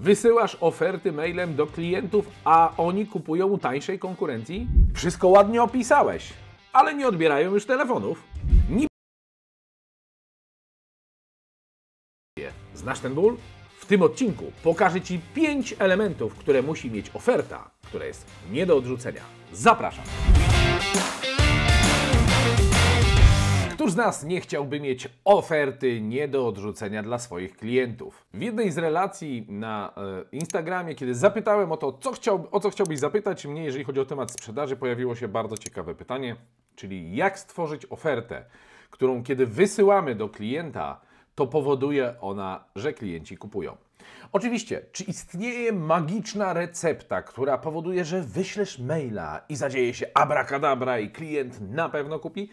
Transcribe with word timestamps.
Wysyłasz 0.00 0.56
oferty 0.60 1.12
mailem 1.12 1.56
do 1.56 1.66
klientów, 1.66 2.26
a 2.44 2.72
oni 2.76 3.06
kupują 3.06 3.46
u 3.46 3.58
tańszej 3.58 3.98
konkurencji? 3.98 4.66
Wszystko 4.94 5.28
ładnie 5.28 5.62
opisałeś, 5.62 6.32
ale 6.72 6.94
nie 6.94 7.08
odbierają 7.08 7.54
już 7.54 7.66
telefonów. 7.66 8.24
Ni 8.70 8.86
Znasz 12.74 13.00
ten 13.00 13.14
ból? 13.14 13.36
W 13.78 13.86
tym 13.86 14.02
odcinku 14.02 14.44
pokażę 14.62 15.00
Ci 15.00 15.20
5 15.34 15.74
elementów, 15.78 16.34
które 16.34 16.62
musi 16.62 16.90
mieć 16.90 17.10
oferta, 17.14 17.70
która 17.86 18.04
jest 18.04 18.26
nie 18.50 18.66
do 18.66 18.76
odrzucenia. 18.76 19.22
Zapraszam! 19.52 20.04
Któż 23.88 23.94
z 23.94 23.96
nas 23.96 24.24
nie 24.24 24.40
chciałby 24.40 24.80
mieć 24.80 25.08
oferty 25.24 26.00
nie 26.00 26.28
do 26.28 26.46
odrzucenia 26.46 27.02
dla 27.02 27.18
swoich 27.18 27.56
klientów? 27.56 28.26
W 28.34 28.42
jednej 28.42 28.70
z 28.70 28.78
relacji 28.78 29.46
na 29.48 29.94
e, 29.96 30.24
Instagramie, 30.32 30.94
kiedy 30.94 31.14
zapytałem 31.14 31.72
o 31.72 31.76
to, 31.76 31.92
co 31.92 32.12
chciał, 32.12 32.48
o 32.50 32.60
co 32.60 32.70
chciałbyś 32.70 32.98
zapytać 32.98 33.46
mnie, 33.46 33.64
jeżeli 33.64 33.84
chodzi 33.84 34.00
o 34.00 34.04
temat 34.04 34.30
sprzedaży, 34.30 34.76
pojawiło 34.76 35.14
się 35.14 35.28
bardzo 35.28 35.56
ciekawe 35.56 35.94
pytanie, 35.94 36.36
czyli 36.76 37.16
jak 37.16 37.38
stworzyć 37.38 37.86
ofertę, 37.90 38.44
którą 38.90 39.22
kiedy 39.22 39.46
wysyłamy 39.46 40.14
do 40.14 40.28
klienta, 40.28 41.00
to 41.34 41.46
powoduje 41.46 42.14
ona, 42.20 42.64
że 42.76 42.92
klienci 42.92 43.36
kupują. 43.36 43.76
Oczywiście, 44.32 44.82
czy 44.92 45.04
istnieje 45.04 45.72
magiczna 45.72 46.52
recepta, 46.52 47.22
która 47.22 47.58
powoduje, 47.58 48.04
że 48.04 48.22
wyślesz 48.22 48.78
maila 48.78 49.44
i 49.48 49.56
zadzieje 49.56 49.94
się 49.94 50.06
abracadabra 50.14 50.98
i 50.98 51.10
klient 51.10 51.70
na 51.70 51.88
pewno 51.88 52.18
kupi? 52.18 52.50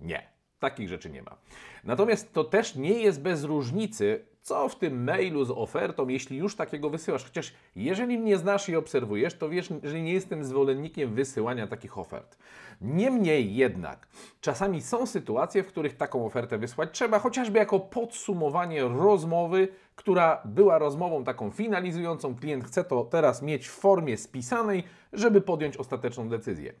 Nie. 0.00 0.35
Takich 0.58 0.88
rzeczy 0.88 1.10
nie 1.10 1.22
ma. 1.22 1.36
Natomiast 1.84 2.32
to 2.32 2.44
też 2.44 2.74
nie 2.74 2.92
jest 2.92 3.22
bez 3.22 3.44
różnicy, 3.44 4.24
co 4.42 4.68
w 4.68 4.78
tym 4.78 5.04
mailu 5.04 5.44
z 5.44 5.50
ofertą, 5.50 6.08
jeśli 6.08 6.36
już 6.36 6.56
takiego 6.56 6.90
wysyłasz. 6.90 7.24
Chociaż 7.24 7.52
jeżeli 7.76 8.18
mnie 8.18 8.36
znasz 8.36 8.68
i 8.68 8.76
obserwujesz, 8.76 9.34
to 9.34 9.48
wiesz, 9.48 9.68
że 9.82 10.02
nie 10.02 10.12
jestem 10.12 10.44
zwolennikiem 10.44 11.14
wysyłania 11.14 11.66
takich 11.66 11.98
ofert. 11.98 12.38
Niemniej 12.80 13.54
jednak, 13.54 14.08
czasami 14.40 14.82
są 14.82 15.06
sytuacje, 15.06 15.62
w 15.62 15.66
których 15.66 15.96
taką 15.96 16.26
ofertę 16.26 16.58
wysłać 16.58 16.88
trzeba, 16.92 17.18
chociażby 17.18 17.58
jako 17.58 17.80
podsumowanie 17.80 18.82
rozmowy, 18.82 19.68
która 19.96 20.42
była 20.44 20.78
rozmową 20.78 21.24
taką 21.24 21.50
finalizującą. 21.50 22.34
Klient 22.34 22.64
chce 22.64 22.84
to 22.84 23.04
teraz 23.04 23.42
mieć 23.42 23.68
w 23.68 23.72
formie 23.72 24.16
spisanej, 24.16 24.84
żeby 25.12 25.40
podjąć 25.40 25.76
ostateczną 25.76 26.28
decyzję. 26.28 26.72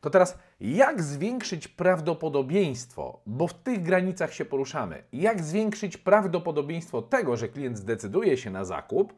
To 0.00 0.10
teraz, 0.10 0.38
jak 0.60 1.02
zwiększyć 1.02 1.68
prawdopodobieństwo, 1.68 3.20
bo 3.26 3.48
w 3.48 3.54
tych 3.54 3.82
granicach 3.82 4.34
się 4.34 4.44
poruszamy, 4.44 5.02
jak 5.12 5.42
zwiększyć 5.42 5.96
prawdopodobieństwo 5.96 7.02
tego, 7.02 7.36
że 7.36 7.48
klient 7.48 7.78
zdecyduje 7.78 8.36
się 8.36 8.50
na 8.50 8.64
zakup, 8.64 9.14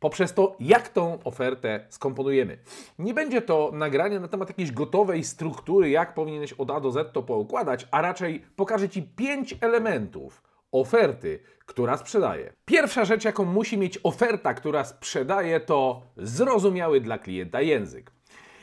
poprzez 0.00 0.34
to, 0.34 0.56
jak 0.60 0.88
tą 0.88 1.18
ofertę 1.24 1.86
skomponujemy. 1.88 2.58
Nie 2.98 3.14
będzie 3.14 3.42
to 3.42 3.70
nagranie 3.74 4.20
na 4.20 4.28
temat 4.28 4.48
jakiejś 4.48 4.72
gotowej 4.72 5.24
struktury, 5.24 5.90
jak 5.90 6.14
powinieneś 6.14 6.52
od 6.52 6.70
A 6.70 6.80
do 6.80 6.90
Z 6.90 7.12
to 7.12 7.22
poukładać, 7.22 7.86
a 7.90 8.02
raczej 8.02 8.40
pokażę 8.56 8.88
Ci 8.88 9.02
pięć 9.02 9.56
elementów 9.60 10.49
oferty, 10.72 11.40
która 11.66 11.96
sprzedaje. 11.96 12.52
Pierwsza 12.64 13.04
rzecz, 13.04 13.24
jaką 13.24 13.44
musi 13.44 13.78
mieć 13.78 13.98
oferta, 14.02 14.54
która 14.54 14.84
sprzedaje, 14.84 15.60
to 15.60 16.02
zrozumiały 16.16 17.00
dla 17.00 17.18
klienta 17.18 17.60
język. 17.60 18.12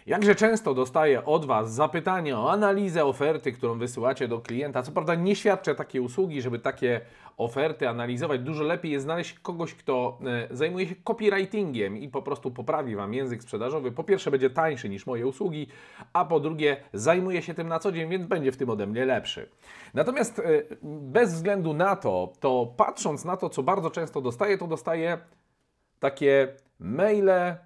Jakże 0.08 0.36
często 0.36 0.74
dostaję 0.74 1.26
od 1.26 1.46
Was 1.46 1.74
zapytanie 1.74 2.38
o 2.38 2.52
analizę 2.52 3.06
oferty, 3.06 3.52
którą 3.52 3.80
wysyłacie 3.80 4.28
do 4.28 4.40
klienta. 4.40 4.84
Co 4.84 4.92
prawda 4.92 5.16
nie 5.16 5.36
świadczę 5.36 5.76
takiej 5.76 6.02
usługi, 6.02 6.42
żeby 6.42 6.60
takie 6.60 7.02
oferty 7.38 7.90
analizować. 7.90 8.42
Dużo 8.42 8.64
lepiej 8.64 8.92
jest 8.92 9.04
znaleźć 9.04 9.40
kogoś, 9.40 9.74
kto 9.74 10.20
e, 10.52 10.56
zajmuje 10.56 10.88
się 10.88 10.96
copywritingiem 11.04 11.98
i 11.98 12.10
po 12.10 12.22
prostu 12.22 12.52
poprawi 12.52 12.96
Wam 12.96 13.14
język 13.14 13.44
sprzedażowy. 13.44 13.92
Po 13.92 14.04
pierwsze 14.04 14.32
będzie 14.32 14.50
tańszy 14.50 14.90
niż 14.90 15.06
moje 15.06 15.28
usługi, 15.28 15.68
a 16.14 16.26
po 16.26 16.40
drugie 16.40 16.78
zajmuje 16.94 17.42
się 17.42 17.54
tym 17.54 17.68
na 17.68 17.80
co 17.80 17.92
dzień, 17.92 18.10
więc 18.10 18.26
będzie 18.26 18.52
w 18.52 18.58
tym 18.58 18.70
ode 18.70 18.88
mnie 18.88 19.06
lepszy. 19.06 19.50
Natomiast 19.94 20.40
e, 20.40 20.44
bez 20.84 21.34
względu 21.34 21.74
na 21.74 21.96
to, 21.96 22.34
to 22.40 22.74
patrząc 22.78 23.26
na 23.26 23.38
to, 23.38 23.50
co 23.50 23.64
bardzo 23.64 23.90
często 23.90 24.22
dostaję, 24.22 24.58
to 24.58 24.68
dostaję 24.68 25.18
takie 26.00 26.48
maile, 26.80 27.58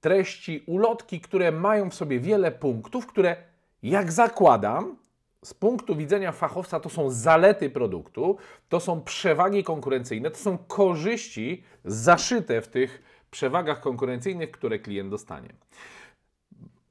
treści, 0.00 0.64
ulotki, 0.66 1.20
które 1.20 1.52
mają 1.52 1.90
w 1.90 1.94
sobie 1.94 2.20
wiele 2.20 2.52
punktów, 2.52 3.06
które 3.06 3.36
jak 3.82 4.12
zakładam, 4.12 4.96
z 5.44 5.54
punktu 5.54 5.96
widzenia 5.96 6.32
fachowca 6.32 6.80
to 6.80 6.88
są 6.88 7.10
zalety 7.10 7.70
produktu, 7.70 8.36
to 8.68 8.80
są 8.80 9.00
przewagi 9.00 9.64
konkurencyjne, 9.64 10.30
to 10.30 10.36
są 10.36 10.58
korzyści 10.58 11.64
zaszyte 11.84 12.60
w 12.60 12.68
tych 12.68 13.02
przewagach 13.30 13.80
konkurencyjnych, 13.80 14.50
które 14.50 14.78
klient 14.78 15.10
dostanie. 15.10 15.48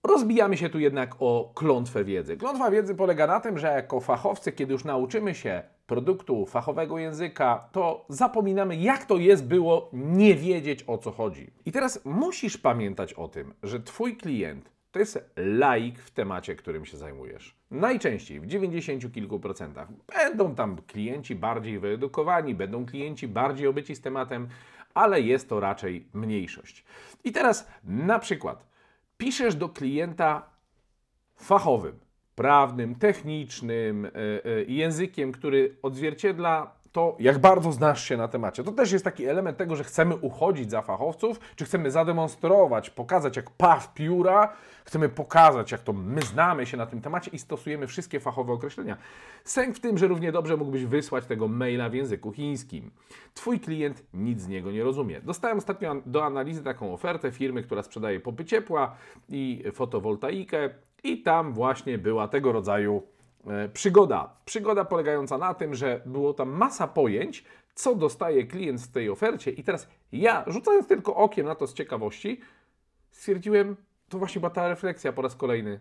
Rozbijamy 0.04 0.58
się 0.58 0.70
tu 0.70 0.80
jednak 0.80 1.16
o 1.20 1.52
klątwę 1.56 2.04
wiedzy. 2.04 2.38
Klątwa 2.38 2.72
wiedzy 2.72 2.96
polega 2.96 3.28
na 3.28 3.40
tym, 3.40 3.58
że 3.58 3.68
jako 3.68 4.00
fachowcy, 4.00 4.52
kiedy 4.52 4.74
już 4.74 4.84
nauczymy 4.84 5.36
się 5.36 5.64
produktu, 5.88 6.46
fachowego 6.46 6.98
języka, 6.98 7.70
to 7.72 8.06
zapominamy, 8.10 8.76
jak 8.76 9.06
to 9.06 9.18
jest 9.18 9.46
było 9.46 9.90
nie 9.94 10.36
wiedzieć 10.36 10.84
o 10.88 10.98
co 10.98 11.12
chodzi. 11.12 11.52
I 11.66 11.72
teraz 11.72 12.06
musisz 12.06 12.58
pamiętać 12.58 13.14
o 13.14 13.28
tym, 13.28 13.54
że 13.64 13.80
Twój 13.80 14.18
klient 14.18 14.72
to 14.92 15.00
jest 15.00 15.30
laik 15.36 16.00
w 16.00 16.12
temacie, 16.12 16.56
którym 16.56 16.86
się 16.86 16.98
zajmujesz. 16.98 17.56
Najczęściej, 17.72 18.40
w 18.40 18.46
90 18.46 19.14
kilku 19.14 19.40
procentach, 19.40 19.88
będą 20.16 20.56
tam 20.56 20.78
klienci 20.88 21.36
bardziej 21.36 21.80
wyedukowani, 21.80 22.56
będą 22.56 22.86
klienci 22.86 23.28
bardziej 23.28 23.68
obyci 23.68 23.96
z 23.96 24.02
tematem, 24.02 24.48
ale 24.94 25.22
jest 25.22 25.50
to 25.50 25.60
raczej 25.60 26.08
mniejszość. 26.14 26.86
I 27.24 27.32
teraz 27.32 27.68
na 27.84 28.20
przykład 28.20 28.68
piszesz 29.18 29.56
do 29.56 29.70
klienta 29.70 30.50
fachowym, 31.36 32.00
prawnym, 32.38 32.96
technicznym, 32.96 34.06
e, 34.06 34.10
e, 34.10 34.64
językiem, 34.64 35.32
który 35.32 35.76
odzwierciedla 35.82 36.78
to, 36.92 37.16
jak 37.20 37.40
bardzo 37.40 37.72
znasz 37.72 38.04
się 38.04 38.18
na 38.18 38.28
temacie. 38.28 38.64
To 38.64 38.72
też 38.72 38.92
jest 38.92 39.06
taki 39.06 39.26
element 39.26 39.58
tego, 39.58 39.76
że 39.76 39.84
chcemy 39.84 40.16
uchodzić 40.16 40.72
za 40.72 40.82
fachowców, 40.82 41.40
czy 41.56 41.66
chcemy 41.66 41.92
zademonstrować, 41.92 42.90
pokazać 42.90 43.36
jak 43.36 43.50
paw 43.50 43.94
pióra, 43.94 44.54
chcemy 44.86 45.10
pokazać, 45.10 45.72
jak 45.72 45.82
to 45.82 45.94
my 45.94 46.22
znamy 46.22 46.66
się 46.66 46.78
na 46.78 46.86
tym 46.86 47.02
temacie 47.02 47.32
i 47.32 47.40
stosujemy 47.40 47.88
wszystkie 47.88 48.20
fachowe 48.20 48.54
określenia. 48.54 48.98
Sęk 49.44 49.76
w 49.76 49.80
tym, 49.80 49.98
że 49.98 50.08
równie 50.08 50.32
dobrze 50.32 50.58
mógłbyś 50.58 50.86
wysłać 50.86 51.26
tego 51.26 51.48
maila 51.48 51.90
w 51.90 51.94
języku 51.94 52.32
chińskim. 52.32 52.92
Twój 53.34 53.60
klient 53.60 54.04
nic 54.14 54.42
z 54.42 54.48
niego 54.48 54.72
nie 54.72 54.84
rozumie. 54.84 55.22
Dostałem 55.22 55.58
ostatnio 55.58 55.96
do 56.06 56.26
analizy 56.26 56.64
taką 56.64 56.94
ofertę 56.94 57.32
firmy, 57.32 57.64
która 57.64 57.84
sprzedaje 57.84 58.20
popy 58.20 58.46
ciepła 58.46 58.96
i 59.30 59.64
fotowoltaikę 59.74 60.70
i 61.04 61.22
tam 61.22 61.54
właśnie 61.54 61.98
była 61.98 62.28
tego 62.28 62.52
rodzaju 62.52 63.04
E, 63.48 63.70
przygoda. 63.70 64.36
Przygoda 64.46 64.86
polegająca 64.86 65.38
na 65.38 65.54
tym, 65.54 65.76
że 65.76 66.02
było 66.06 66.34
tam 66.34 66.50
masa 66.50 66.88
pojęć, 66.88 67.46
co 67.76 67.96
dostaje 67.96 68.48
klient 68.48 68.82
w 68.82 68.92
tej 68.92 69.10
ofercie, 69.10 69.52
i 69.52 69.64
teraz 69.64 69.88
ja, 70.12 70.44
rzucając 70.48 70.88
tylko 70.88 71.16
okiem 71.16 71.46
na 71.46 71.56
to 71.56 71.68
z 71.68 71.74
ciekawości, 71.74 72.42
stwierdziłem, 73.12 73.76
to 74.10 74.18
właśnie 74.18 74.40
była 74.40 74.50
ta 74.50 74.68
refleksja 74.68 75.14
po 75.14 75.22
raz 75.22 75.36
kolejny 75.36 75.80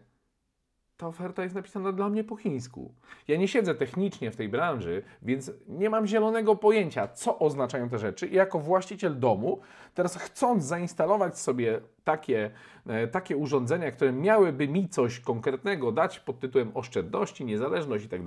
ta 0.97 1.07
oferta 1.07 1.43
jest 1.43 1.55
napisana 1.55 1.93
dla 1.93 2.09
mnie 2.09 2.25
po 2.25 2.37
chińsku. 2.37 2.95
Ja 3.29 3.37
nie 3.37 3.49
siedzę 3.49 3.75
technicznie 3.75 4.31
w 4.31 4.37
tej 4.37 4.49
branży, 4.49 5.03
więc 5.23 5.53
nie 5.69 5.91
mam 5.91 6.07
zielonego 6.07 6.57
pojęcia, 6.57 7.09
co 7.09 7.39
oznaczają 7.39 7.89
te 7.89 7.99
rzeczy. 7.99 8.27
I 8.27 8.35
jako 8.35 8.59
właściciel 8.59 9.19
domu, 9.19 9.61
teraz 9.95 10.17
chcąc 10.17 10.65
zainstalować 10.65 11.39
sobie 11.39 11.81
takie, 12.05 12.51
e, 12.87 13.09
takie 13.09 13.37
urządzenia, 13.37 13.93
które 13.93 14.13
miałyby 14.13 14.69
mi 14.69 14.89
coś 14.89 15.21
konkretnego 15.21 15.93
dać 15.93 16.21
pod 16.21 16.41
tytułem 16.41 16.71
oszczędności, 16.75 17.45
niezależność 17.45 18.05
i 18.05 18.09
tak 18.09 18.23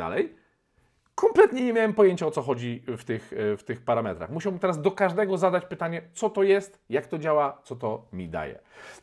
kompletnie 1.19 1.65
nie 1.65 1.73
miałem 1.73 1.93
pojęcia 1.93 2.27
o 2.27 2.31
co 2.31 2.41
chodzi 2.41 2.83
w 2.87 3.03
tych, 3.03 3.33
e, 3.33 3.57
w 3.57 3.63
tych 3.63 3.81
parametrach. 3.81 4.29
Musiałbym 4.29 4.59
teraz 4.59 4.81
do 4.81 4.91
każdego 4.91 5.37
zadać 5.37 5.65
pytanie, 5.65 6.01
co 6.13 6.29
to 6.29 6.43
jest, 6.43 6.79
jak 6.89 7.07
to 7.07 7.17
działa, 7.17 7.61
co 7.63 7.75
to 7.75 8.05
mi 8.13 8.29
daje. 8.29 8.59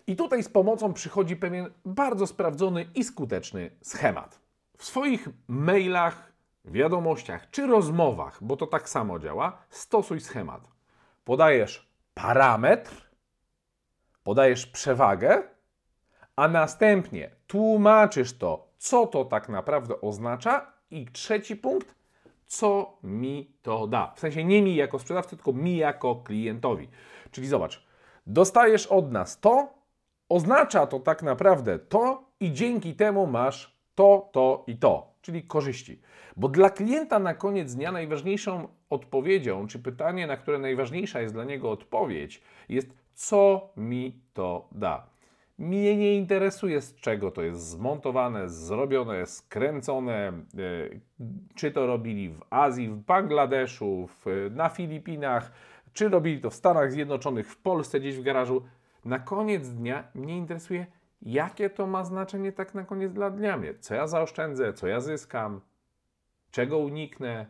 I 0.06 0.16
tutaj 0.16 0.42
z 0.42 0.48
pomocą 0.48 0.92
przychodzi 0.92 1.36
pewien 1.36 1.70
bardzo 1.84 2.26
sprawdzony 2.26 2.86
i 2.94 3.04
skuteczny 3.04 3.70
schemat. 3.82 4.40
W 4.78 4.84
swoich 4.84 5.28
mailach, 5.48 6.32
wiadomościach 6.64 7.50
czy 7.50 7.66
rozmowach, 7.66 8.38
bo 8.40 8.56
to 8.56 8.66
tak 8.66 8.88
samo 8.88 9.18
działa, 9.18 9.58
stosuj 9.70 10.20
schemat. 10.20 10.60
Podajesz 11.24 11.90
parametr, 12.14 13.10
podajesz 14.22 14.66
przewagę, 14.66 15.42
a 16.36 16.48
następnie 16.48 17.30
tłumaczysz 17.46 18.38
to, 18.38 18.68
co 18.78 19.06
to 19.06 19.24
tak 19.24 19.48
naprawdę 19.48 20.00
oznacza. 20.00 20.76
I 20.90 21.06
trzeci 21.06 21.56
punkt, 21.56 21.95
co 22.46 22.98
mi 23.02 23.50
to 23.62 23.86
da. 23.86 24.12
W 24.16 24.20
sensie 24.20 24.44
nie 24.44 24.62
mi 24.62 24.74
jako 24.74 24.98
sprzedawcy, 24.98 25.36
tylko 25.36 25.52
mi 25.52 25.76
jako 25.76 26.16
klientowi. 26.16 26.88
Czyli 27.30 27.46
zobacz, 27.46 27.86
dostajesz 28.26 28.86
od 28.86 29.12
nas 29.12 29.40
to, 29.40 29.68
oznacza 30.28 30.86
to 30.86 31.00
tak 31.00 31.22
naprawdę 31.22 31.78
to 31.78 32.24
i 32.40 32.52
dzięki 32.52 32.94
temu 32.94 33.26
masz 33.26 33.76
to, 33.94 34.28
to 34.32 34.64
i 34.66 34.76
to. 34.76 35.16
czyli 35.22 35.42
korzyści. 35.42 36.00
Bo 36.36 36.48
dla 36.48 36.70
klienta 36.70 37.18
na 37.18 37.34
koniec 37.34 37.74
dnia 37.74 37.92
najważniejszą 37.92 38.68
odpowiedzią, 38.90 39.66
czy 39.66 39.78
pytanie, 39.78 40.26
na 40.26 40.36
które 40.36 40.58
najważniejsza 40.58 41.20
jest 41.20 41.34
dla 41.34 41.44
niego 41.44 41.70
odpowiedź, 41.70 42.42
jest 42.68 42.88
co 43.14 43.68
mi 43.76 44.20
to 44.34 44.68
da. 44.72 45.06
Mnie 45.58 45.96
nie 45.96 46.14
interesuje, 46.16 46.80
z 46.80 46.94
czego 46.94 47.30
to 47.30 47.42
jest 47.42 47.60
zmontowane, 47.60 48.48
zrobione, 48.48 49.26
skręcone, 49.26 50.28
e, 50.28 50.32
czy 51.54 51.70
to 51.70 51.86
robili 51.86 52.30
w 52.30 52.40
Azji, 52.50 52.88
w 52.88 52.96
Bangladeszu, 52.96 54.08
na 54.50 54.68
Filipinach, 54.68 55.52
czy 55.92 56.08
robili 56.08 56.40
to 56.40 56.50
w 56.50 56.54
Stanach 56.54 56.92
Zjednoczonych, 56.92 57.48
w 57.48 57.56
Polsce, 57.56 58.00
gdzieś 58.00 58.16
w 58.16 58.22
garażu. 58.22 58.62
Na 59.04 59.18
koniec 59.18 59.68
dnia 59.68 60.04
mnie 60.14 60.36
interesuje, 60.36 60.86
jakie 61.22 61.70
to 61.70 61.86
ma 61.86 62.04
znaczenie 62.04 62.52
tak 62.52 62.74
na 62.74 62.84
koniec 62.84 63.12
dla 63.12 63.30
dnia 63.30 63.56
mnie. 63.56 63.74
Co 63.74 63.94
ja 63.94 64.06
zaoszczędzę, 64.06 64.72
co 64.72 64.86
ja 64.86 65.00
zyskam, 65.00 65.60
czego 66.50 66.78
uniknę, 66.78 67.46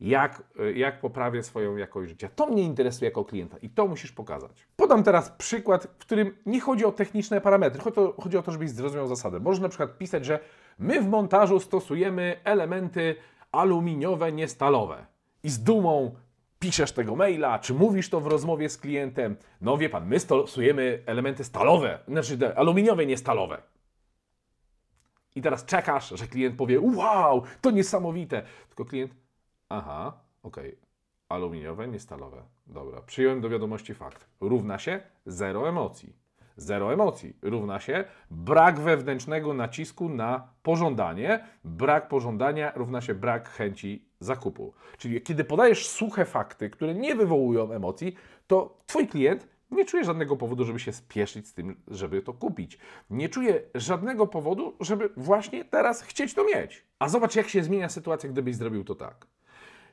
jak, 0.00 0.42
jak 0.74 1.00
poprawię 1.00 1.42
swoją 1.42 1.76
jakość 1.76 2.08
życia. 2.10 2.28
To 2.36 2.46
mnie 2.46 2.62
interesuje 2.62 3.08
jako 3.08 3.24
klienta 3.24 3.56
i 3.58 3.70
to 3.70 3.86
musisz 3.86 4.12
pokazać. 4.12 4.66
Podam 4.76 5.02
teraz 5.02 5.30
przykład, 5.30 5.88
w 5.98 6.00
którym 6.00 6.36
nie 6.46 6.60
chodzi 6.60 6.84
o 6.84 6.92
techniczne 6.92 7.40
parametry, 7.40 7.82
chodzi 7.82 8.00
o, 8.00 8.14
chodzi 8.22 8.36
o 8.36 8.42
to, 8.42 8.52
żebyś 8.52 8.70
zrozumiał 8.70 9.06
zasadę. 9.06 9.40
Możesz 9.40 9.62
na 9.62 9.68
przykład 9.68 9.98
pisać, 9.98 10.24
że 10.24 10.38
my 10.78 11.00
w 11.00 11.08
montażu 11.08 11.60
stosujemy 11.60 12.40
elementy 12.44 13.16
aluminiowe, 13.52 14.32
niestalowe. 14.32 15.06
I 15.42 15.50
z 15.50 15.62
dumą 15.62 16.14
piszesz 16.58 16.92
tego 16.92 17.16
maila, 17.16 17.58
czy 17.58 17.74
mówisz 17.74 18.10
to 18.10 18.20
w 18.20 18.26
rozmowie 18.26 18.68
z 18.68 18.78
klientem. 18.78 19.36
No 19.60 19.78
wie 19.78 19.88
pan, 19.88 20.08
my 20.08 20.20
stosujemy 20.20 21.02
elementy 21.06 21.44
stalowe, 21.44 21.98
znaczy 22.08 22.56
aluminiowe, 22.56 23.06
nie 23.06 23.16
stalowe. 23.16 23.62
I 25.36 25.42
teraz 25.42 25.64
czekasz, 25.64 26.08
że 26.08 26.26
klient 26.26 26.56
powie: 26.56 26.80
Wow, 26.80 27.42
to 27.60 27.70
niesamowite. 27.70 28.42
Tylko 28.68 28.84
klient, 28.84 29.14
aha, 29.76 30.20
okej, 30.42 30.68
okay. 30.68 30.80
aluminiowe, 31.28 31.88
nie 31.88 32.00
stalowe. 32.00 32.42
Dobra, 32.66 33.02
przyjąłem 33.02 33.40
do 33.40 33.48
wiadomości 33.48 33.94
fakt. 33.94 34.26
Równa 34.40 34.78
się 34.78 35.00
zero 35.26 35.68
emocji. 35.68 36.24
Zero 36.56 36.92
emocji 36.92 37.36
równa 37.42 37.80
się 37.80 38.04
brak 38.30 38.80
wewnętrznego 38.80 39.54
nacisku 39.54 40.08
na 40.08 40.48
pożądanie, 40.62 41.44
brak 41.64 42.08
pożądania 42.08 42.72
równa 42.76 43.00
się 43.00 43.14
brak 43.14 43.48
chęci 43.48 44.08
zakupu. 44.20 44.74
Czyli 44.98 45.22
kiedy 45.22 45.44
podajesz 45.44 45.88
suche 45.88 46.24
fakty, 46.24 46.70
które 46.70 46.94
nie 46.94 47.14
wywołują 47.14 47.72
emocji, 47.72 48.14
to 48.46 48.78
Twój 48.86 49.08
klient 49.08 49.48
nie 49.70 49.84
czuje 49.84 50.04
żadnego 50.04 50.36
powodu, 50.36 50.64
żeby 50.64 50.80
się 50.80 50.92
spieszyć 50.92 51.48
z 51.48 51.54
tym, 51.54 51.76
żeby 51.88 52.22
to 52.22 52.32
kupić. 52.32 52.78
Nie 53.10 53.28
czuje 53.28 53.62
żadnego 53.74 54.26
powodu, 54.26 54.76
żeby 54.80 55.10
właśnie 55.16 55.64
teraz 55.64 56.02
chcieć 56.02 56.34
to 56.34 56.44
mieć. 56.44 56.84
A 56.98 57.08
zobacz, 57.08 57.36
jak 57.36 57.48
się 57.48 57.62
zmienia 57.62 57.88
sytuacja, 57.88 58.28
gdybyś 58.28 58.56
zrobił 58.56 58.84
to 58.84 58.94
tak. 58.94 59.26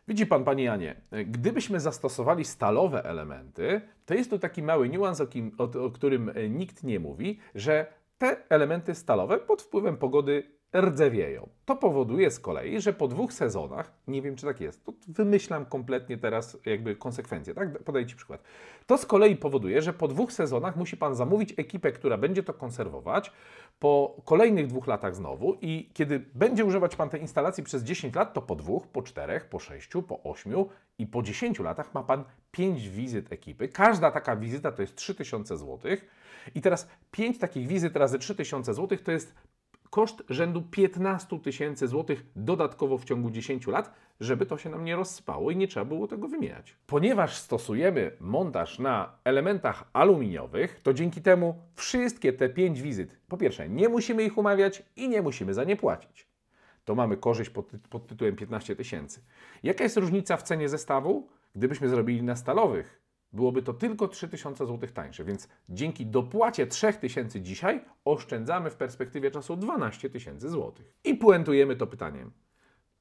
Widzi 0.07 0.25
pan, 0.25 0.44
panie 0.44 0.63
Janie, 0.63 1.01
gdybyśmy 1.25 1.80
zastosowali 1.80 2.45
stalowe 2.45 3.03
elementy, 3.03 3.81
to 4.06 4.13
jest 4.13 4.30
to 4.30 4.39
taki 4.39 4.63
mały 4.63 4.89
niuans, 4.89 5.21
o, 5.21 5.27
kim, 5.27 5.51
o, 5.57 5.63
o 5.63 5.89
którym 5.92 6.31
nikt 6.50 6.83
nie 6.83 7.00
mówi, 7.00 7.39
że 7.56 7.94
te 8.18 8.50
elementy 8.50 8.95
stalowe 8.95 9.38
pod 9.38 9.62
wpływem 9.62 9.98
pogody 9.98 10.60
rdzewieją. 10.75 11.50
To 11.65 11.75
powoduje 11.75 12.31
z 12.31 12.39
kolei, 12.39 12.81
że 12.81 12.94
po 12.94 13.07
dwóch 13.07 13.33
sezonach, 13.33 13.91
nie 14.07 14.21
wiem 14.21 14.35
czy 14.35 14.45
tak 14.45 14.62
jest, 14.62 14.85
to 14.85 14.94
wymyślam 15.07 15.65
kompletnie 15.65 16.18
teraz 16.18 16.57
jakby 16.65 16.95
konsekwencje, 16.95 17.53
tak? 17.53 17.83
Podaję 17.83 18.06
Ci 18.06 18.15
przykład. 18.15 18.44
To 18.88 18.97
z 18.97 19.06
kolei 19.06 19.35
powoduje, 19.35 19.81
że 19.81 19.94
po 19.94 20.07
dwóch 20.07 20.33
sezonach 20.33 20.75
musi 20.75 20.97
Pan 20.97 21.15
zamówić 21.15 21.53
ekipę, 21.57 21.91
która 21.91 22.18
będzie 22.18 22.44
to 22.44 22.53
konserwować, 22.53 23.31
po 23.79 24.21
kolejnych 24.25 24.68
dwóch 24.68 24.88
latach 24.88 25.15
znowu 25.15 25.57
i 25.62 25.89
kiedy 25.94 26.19
będzie 26.35 26.65
używać 26.65 26.95
Pan 26.95 27.09
tej 27.09 27.21
instalacji 27.21 27.63
przez 27.63 27.83
10 27.83 28.15
lat, 28.15 28.33
to 28.33 28.41
po 28.41 28.56
dwóch, 28.56 28.88
po 28.88 29.01
czterech, 29.01 29.45
po 29.45 29.59
sześciu, 29.59 30.03
po 30.03 30.24
ośmiu 30.24 30.69
i 30.97 31.07
po 31.07 31.24
10 31.24 31.59
latach 31.59 31.94
ma 31.94 32.03
Pan 32.03 32.24
5 32.51 32.89
wizyt 32.89 33.31
ekipy. 33.33 33.67
Każda 33.67 34.12
taka 34.12 34.35
wizyta 34.35 34.71
to 34.71 34.81
jest 34.81 34.95
3000 34.95 35.57
zł. 35.57 35.91
I 36.56 36.62
teraz 36.62 36.88
5 37.12 37.38
takich 37.38 37.67
wizyt 37.67 37.95
razy 37.95 38.19
3000 38.19 38.74
zł 38.74 38.97
to 39.03 39.12
jest 39.12 39.35
koszt 39.91 40.23
rzędu 40.29 40.61
15 40.61 41.39
tysięcy 41.39 41.88
złotych 41.88 42.25
dodatkowo 42.35 42.97
w 42.97 43.05
ciągu 43.05 43.31
10 43.31 43.67
lat, 43.67 43.93
żeby 44.19 44.45
to 44.45 44.57
się 44.57 44.69
nam 44.69 44.85
nie 44.85 44.95
rozspało 44.95 45.51
i 45.51 45.55
nie 45.55 45.67
trzeba 45.67 45.85
było 45.85 46.07
tego 46.07 46.27
wymieniać. 46.27 46.75
Ponieważ 46.88 47.38
stosujemy 47.38 48.11
montaż 48.19 48.79
na 48.79 49.15
elementach 49.23 49.89
aluminiowych, 49.93 50.79
to 50.83 50.93
dzięki 50.93 51.21
temu 51.21 51.55
wszystkie 51.75 52.33
te 52.33 52.49
5 52.49 52.81
wizyt, 52.81 53.17
po 53.27 53.38
pierwsze, 53.38 53.69
nie 53.69 53.89
musimy 53.89 54.23
ich 54.23 54.38
umawiać 54.38 54.83
i 54.95 55.09
nie 55.09 55.21
musimy 55.21 55.53
za 55.53 55.63
nie 55.63 55.75
płacić. 55.75 56.27
To 56.85 56.95
mamy 56.95 57.17
korzyść 57.17 57.49
pod, 57.49 57.71
pod 57.89 58.07
tytułem 58.07 58.35
15 58.35 58.75
tysięcy. 58.75 59.21
Jaka 59.63 59.83
jest 59.83 59.97
różnica 59.97 60.38
w 60.38 60.43
cenie 60.43 60.69
zestawu? 60.69 61.27
Gdybyśmy 61.55 61.89
zrobili 61.89 62.23
na 62.23 62.35
stalowych, 62.35 63.00
byłoby 63.33 63.63
to 63.63 63.73
tylko 63.73 64.07
3000 64.07 64.65
zł 64.65 64.89
tańsze, 64.93 65.25
więc 65.25 65.47
dzięki 65.69 66.05
dopłacie 66.05 66.67
3000 66.67 67.41
dzisiaj 67.41 67.85
oszczędzamy 68.05 68.69
w 68.69 68.75
perspektywie 68.75 69.31
czasu 69.31 69.55
12 69.55 70.09
tysięcy 70.09 70.49
złotych. 70.49 70.93
I 71.03 71.15
puentujemy 71.15 71.75
to 71.75 71.87
pytaniem. 71.87 72.31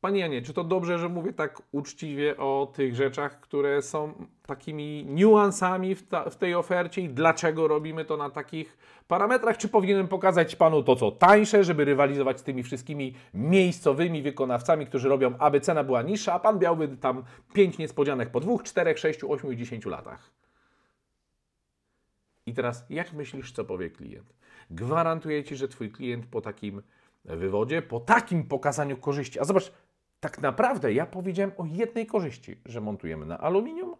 Panie 0.01 0.21
Janie, 0.21 0.43
czy 0.43 0.55
to 0.55 0.65
dobrze, 0.65 0.99
że 0.99 1.09
mówię 1.09 1.33
tak 1.33 1.63
uczciwie 1.73 2.37
o 2.37 2.73
tych 2.75 2.95
rzeczach, 2.95 3.41
które 3.41 3.83
są 3.83 4.27
takimi 4.47 5.05
niuansami 5.09 5.95
w, 5.95 6.09
ta, 6.09 6.31
w, 6.31 6.37
tej 6.37 6.55
ofercie 6.55 7.03
i 7.03 7.09
dlaczego 7.09 7.69
robimy 7.69 8.05
to 8.05 8.17
na 8.17 8.31
takich 8.31 8.79
parametrach? 9.09 9.59
Czy 9.59 9.69
powinienem 9.69 10.09
pokazać 10.09 10.57
Panu 10.57 10.83
to, 10.83 10.97
co 10.97 11.11
tańsze, 11.11 11.65
żeby 11.65 11.85
rywalizować 11.85 12.41
z 12.41 12.43
tymi 12.43 12.63
wszystkimi 12.63 13.15
miejscowymi 13.35 14.23
wykonawcami, 14.23 14.87
którzy 14.87 15.09
robią, 15.09 15.39
aby 15.39 15.61
cena 15.61 15.85
była 15.85 16.03
niższa, 16.03 16.33
a 16.33 16.39
Pan 16.39 16.59
miałby 16.59 16.89
tam 16.89 17.25
pięć 17.53 17.79
niespodzianek 17.79 18.31
po 18.31 18.41
dwóch, 18.41 18.63
czterech, 18.63 18.99
sześciu, 18.99 19.33
ośmiu 19.33 19.53
i 19.53 19.57
dziesięciu 19.57 19.91
latach? 19.91 20.31
I 22.47 22.55
teraz, 22.55 22.87
jak 22.91 23.13
myślisz, 23.13 23.53
co 23.53 23.65
powie 23.65 23.91
klient? 23.91 24.35
Gwarantuję 24.71 25.45
Ci, 25.45 25.57
że 25.57 25.69
Twój 25.69 25.91
klient 25.91 26.27
po 26.27 26.41
takim 26.41 26.83
wywodzie, 27.25 27.83
po 27.83 28.01
takim 28.01 28.45
pokazaniu 28.45 28.97
korzyści, 28.97 29.41
a 29.41 29.45
zobacz, 29.45 29.73
tak 30.21 30.41
naprawdę 30.43 30.93
ja 30.93 31.07
powiedziałem 31.07 31.53
o 31.59 31.65
jednej 31.67 32.07
korzyści, 32.07 32.57
że 32.65 32.81
montujemy 32.81 33.27
na 33.27 33.39
aluminium, 33.39 33.97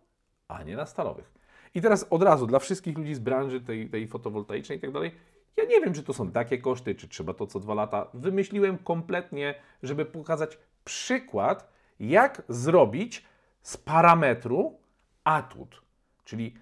a 0.49 0.63
nie 0.63 0.77
na 0.77 0.87
stalowych. 0.87 1.33
I 1.75 1.81
teraz 1.83 2.07
od 2.11 2.23
razu 2.23 2.47
dla 2.47 2.59
wszystkich 2.59 2.99
ludzi 2.99 3.15
z 3.15 3.19
branży 3.19 3.61
tej, 3.61 3.91
tej 3.91 4.09
fotowoltaicznej 4.09 4.79
i 4.79 4.81
tak 4.81 4.93
dalej, 4.93 5.13
ja 5.57 5.65
nie 5.65 5.81
wiem, 5.81 5.95
czy 5.95 6.03
to 6.03 6.13
są 6.13 6.31
takie 6.31 6.59
koszty, 6.59 6.95
czy 6.95 7.09
trzeba 7.09 7.35
to 7.35 7.47
co 7.47 7.61
dwa 7.61 7.75
lata. 7.75 8.07
Wymyśliłem 8.15 8.79
kompletnie, 8.79 9.55
żeby 9.83 10.05
pokazać 10.05 10.59
przykład, 10.85 11.73
jak 12.01 12.43
zrobić 12.49 13.25
z 13.63 13.77
parametru 13.77 14.79
atut, 15.25 15.83
czyli 16.25 16.55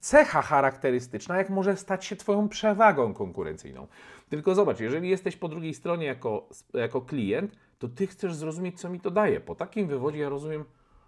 cecha 0.00 0.42
charakterystyczna, 0.42 1.38
jak 1.38 1.50
może 1.50 1.76
stać 1.76 2.04
się 2.04 2.16
Twoją 2.16 2.48
przewagą 2.48 3.14
konkurencyjną. 3.14 3.86
Tylko 4.28 4.54
zobacz, 4.54 4.80
jeżeli 4.80 5.08
jesteś 5.08 5.36
po 5.36 5.48
drugiej 5.48 5.74
stronie 5.74 6.06
jako, 6.06 6.48
jako 6.74 7.00
klient, 7.00 7.56
to 7.82 7.88
Ty 7.88 8.06
chcesz 8.06 8.34
zrozumieć, 8.34 8.80
co 8.80 8.90
mi 8.90 9.00
to 9.00 9.10
daje. 9.10 9.40
Po 9.40 9.54
takim 9.54 9.86
wywodzie 9.86 10.18
ja 10.18 10.28
rozumiem, 10.28 10.64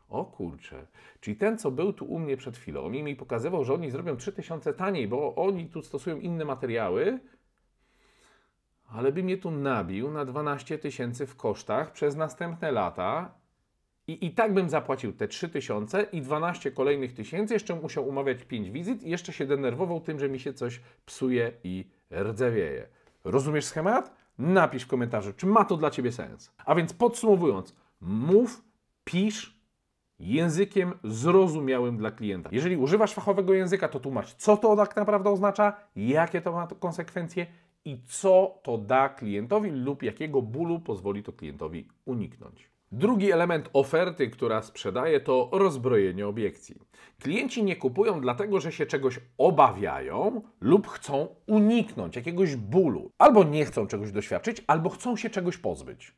o 0.09 0.25
kurczę, 0.25 0.87
czyli 1.21 1.37
ten, 1.37 1.59
co 1.59 1.71
był 1.71 1.93
tu 1.93 2.05
u 2.05 2.19
mnie 2.19 2.37
przed 2.37 2.57
chwilą, 2.57 2.85
on 2.85 2.93
mi 2.93 3.17
pokazywał, 3.17 3.65
że 3.65 3.75
oni 3.75 3.91
zrobią 3.91 4.17
3000 4.17 4.73
taniej, 4.73 5.09
bo 5.09 5.35
oni 5.35 5.67
tu 5.67 5.83
stosują 5.83 6.21
inne 6.21 6.45
materiały, 6.45 7.21
ale 8.89 9.13
by 9.13 9.23
mnie 9.23 9.39
tu 9.39 9.51
nabił 9.51 10.11
na 10.11 10.25
12 10.25 10.79
tysięcy 10.79 11.27
w 11.27 11.37
kosztach 11.37 11.93
przez 11.93 12.17
następne 12.17 12.73
lata 12.73 13.35
i, 14.07 14.27
i 14.27 14.31
tak 14.31 14.55
bym 14.55 14.69
zapłacił 14.69 15.13
te 15.13 15.29
3000 15.29 16.03
i 16.03 16.23
12 16.23 16.71
kolejnych 16.71 17.15
tysięcy, 17.15 17.55
jeszcze 17.55 17.75
musiał 17.75 18.09
umawiać 18.09 18.45
5 18.45 18.71
wizyt 18.71 19.03
i 19.03 19.11
jeszcze 19.11 19.33
się 19.33 19.47
denerwował 19.47 20.01
tym, 20.01 20.19
że 20.19 20.29
mi 20.29 20.41
się 20.41 20.53
coś 20.53 20.81
psuje 21.07 21.53
i 21.65 21.85
rdzewieje. 22.13 22.87
Rozumiesz 23.25 23.65
schemat? 23.65 24.24
Napisz 24.39 24.83
w 24.83 24.87
komentarzu, 24.87 25.33
czy 25.33 25.47
ma 25.47 25.65
to 25.65 25.77
dla 25.77 25.91
Ciebie 25.91 26.13
sens. 26.13 26.53
A 26.65 26.75
więc 26.75 26.93
podsumowując, 26.93 27.77
mów, 28.01 28.65
pisz 29.05 29.55
językiem 30.19 30.93
zrozumiałym 31.05 31.97
dla 31.97 32.11
klienta. 32.11 32.51
Jeżeli 32.53 32.77
używasz 32.77 33.15
fachowego 33.15 33.55
języka, 33.55 33.89
to 33.89 34.01
tłumacz, 34.01 34.35
co 34.35 34.57
to 34.57 34.77
tak 34.77 34.97
naprawdę 34.97 35.31
oznacza, 35.31 35.77
jakie 35.97 36.41
to 36.41 36.53
ma 36.53 36.67
konsekwencje 36.67 37.47
i 37.85 38.03
co 38.07 38.59
to 38.63 38.79
da 38.79 39.09
klientowi 39.09 39.71
lub 39.71 40.03
jakiego 40.03 40.43
bólu 40.43 40.81
pozwoli 40.81 41.23
to 41.23 41.33
klientowi 41.33 41.89
uniknąć. 42.05 42.74
Drugi 42.93 43.33
element 43.33 43.71
oferty, 43.73 44.31
która 44.31 44.63
sprzedaje, 44.63 45.21
to 45.21 45.49
rozbrojenie 45.53 46.27
obiekcji. 46.27 46.81
Klienci 47.21 47.65
nie 47.65 47.77
kupują 47.77 48.21
dlatego, 48.21 48.61
że 48.61 48.73
się 48.73 48.87
czegoś 48.87 49.21
obawiają 49.39 50.43
lub 50.61 50.89
chcą 50.89 51.29
uniknąć 51.47 52.17
jakiegoś 52.17 52.57
bólu, 52.57 53.11
albo 53.19 53.45
nie 53.45 53.65
chcą 53.65 53.87
czegoś 53.87 54.13
doświadczyć, 54.13 54.65
albo 54.67 54.91
chcą 54.91 55.17
się 55.17 55.31
czegoś 55.31 55.59
pozbyć. 55.59 56.13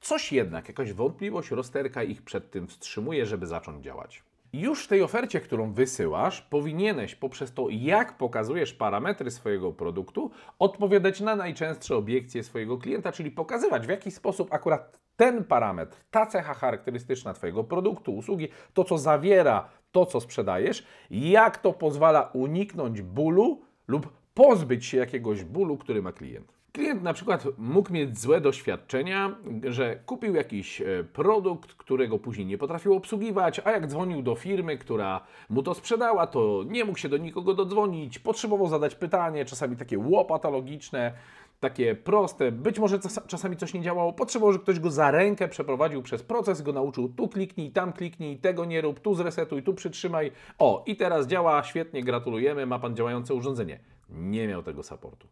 Coś 0.00 0.32
jednak, 0.32 0.68
jakaś 0.68 0.92
wątpliwość 0.92 1.50
rozterka 1.50 2.02
ich 2.02 2.22
przed 2.22 2.50
tym 2.50 2.66
wstrzymuje, 2.66 3.26
żeby 3.26 3.46
zacząć 3.46 3.84
działać. 3.84 4.22
Już 4.52 4.84
w 4.84 4.88
tej 4.88 5.02
ofercie, 5.02 5.40
którą 5.40 5.72
wysyłasz, 5.72 6.42
powinieneś 6.42 7.14
poprzez 7.14 7.54
to, 7.54 7.66
jak 7.70 8.16
pokazujesz 8.16 8.72
parametry 8.72 9.30
swojego 9.30 9.72
produktu, 9.72 10.30
odpowiadać 10.58 11.20
na 11.20 11.36
najczęstsze 11.36 11.96
obiekcje 11.96 12.44
swojego 12.44 12.78
klienta, 12.78 13.12
czyli 13.12 13.30
pokazywać 13.30 13.86
w 13.86 13.90
jaki 13.90 14.10
sposób 14.10 14.52
akurat 14.52 14.98
ten 15.16 15.44
parametr, 15.44 15.96
ta 16.10 16.26
cecha 16.26 16.54
charakterystyczna 16.54 17.34
Twojego 17.34 17.64
produktu, 17.64 18.16
usługi, 18.16 18.48
to 18.74 18.84
co 18.84 18.98
zawiera 18.98 19.68
to, 19.92 20.06
co 20.06 20.20
sprzedajesz, 20.20 20.86
jak 21.10 21.58
to 21.58 21.72
pozwala 21.72 22.30
uniknąć 22.32 23.02
bólu 23.02 23.62
lub 23.88 24.12
pozbyć 24.34 24.86
się 24.86 24.98
jakiegoś 24.98 25.44
bólu, 25.44 25.76
który 25.76 26.02
ma 26.02 26.12
klient. 26.12 26.57
Klient 26.72 27.02
na 27.02 27.12
przykład 27.12 27.46
mógł 27.58 27.92
mieć 27.92 28.18
złe 28.18 28.40
doświadczenia, 28.40 29.36
że 29.64 29.96
kupił 30.06 30.34
jakiś 30.34 30.80
e, 30.80 30.84
produkt, 31.12 31.74
którego 31.74 32.18
później 32.18 32.46
nie 32.46 32.58
potrafił 32.58 32.94
obsługiwać, 32.94 33.60
a 33.64 33.70
jak 33.70 33.86
dzwonił 33.86 34.22
do 34.22 34.34
firmy, 34.34 34.78
która 34.78 35.20
mu 35.50 35.62
to 35.62 35.74
sprzedała, 35.74 36.26
to 36.26 36.64
nie 36.66 36.84
mógł 36.84 36.98
się 36.98 37.08
do 37.08 37.16
nikogo 37.16 37.54
dodzwonić, 37.54 38.18
potrzebował 38.18 38.68
zadać 38.68 38.94
pytanie, 38.94 39.44
czasami 39.44 39.76
takie 39.76 39.98
łopatologiczne, 39.98 41.12
takie 41.60 41.94
proste, 41.94 42.52
być 42.52 42.78
może 42.78 42.98
czasami 43.26 43.56
coś 43.56 43.74
nie 43.74 43.80
działało, 43.80 44.12
potrzebował, 44.12 44.52
że 44.52 44.58
ktoś 44.58 44.80
go 44.80 44.90
za 44.90 45.10
rękę 45.10 45.48
przeprowadził 45.48 46.02
przez 46.02 46.22
proces, 46.22 46.62
go 46.62 46.72
nauczył 46.72 47.08
tu 47.08 47.28
kliknij, 47.28 47.70
tam 47.70 47.92
kliknij, 47.92 48.38
tego 48.38 48.64
nie 48.64 48.80
rób, 48.80 49.00
tu 49.00 49.14
zresetuj, 49.14 49.62
tu 49.62 49.74
przytrzymaj. 49.74 50.32
O, 50.58 50.84
i 50.86 50.96
teraz 50.96 51.26
działa 51.26 51.62
świetnie, 51.62 52.02
gratulujemy, 52.02 52.66
ma 52.66 52.78
Pan 52.78 52.96
działające 52.96 53.34
urządzenie. 53.34 53.78
Nie 54.08 54.48
miał 54.48 54.62
tego 54.62 54.82
supportu. 54.82 55.28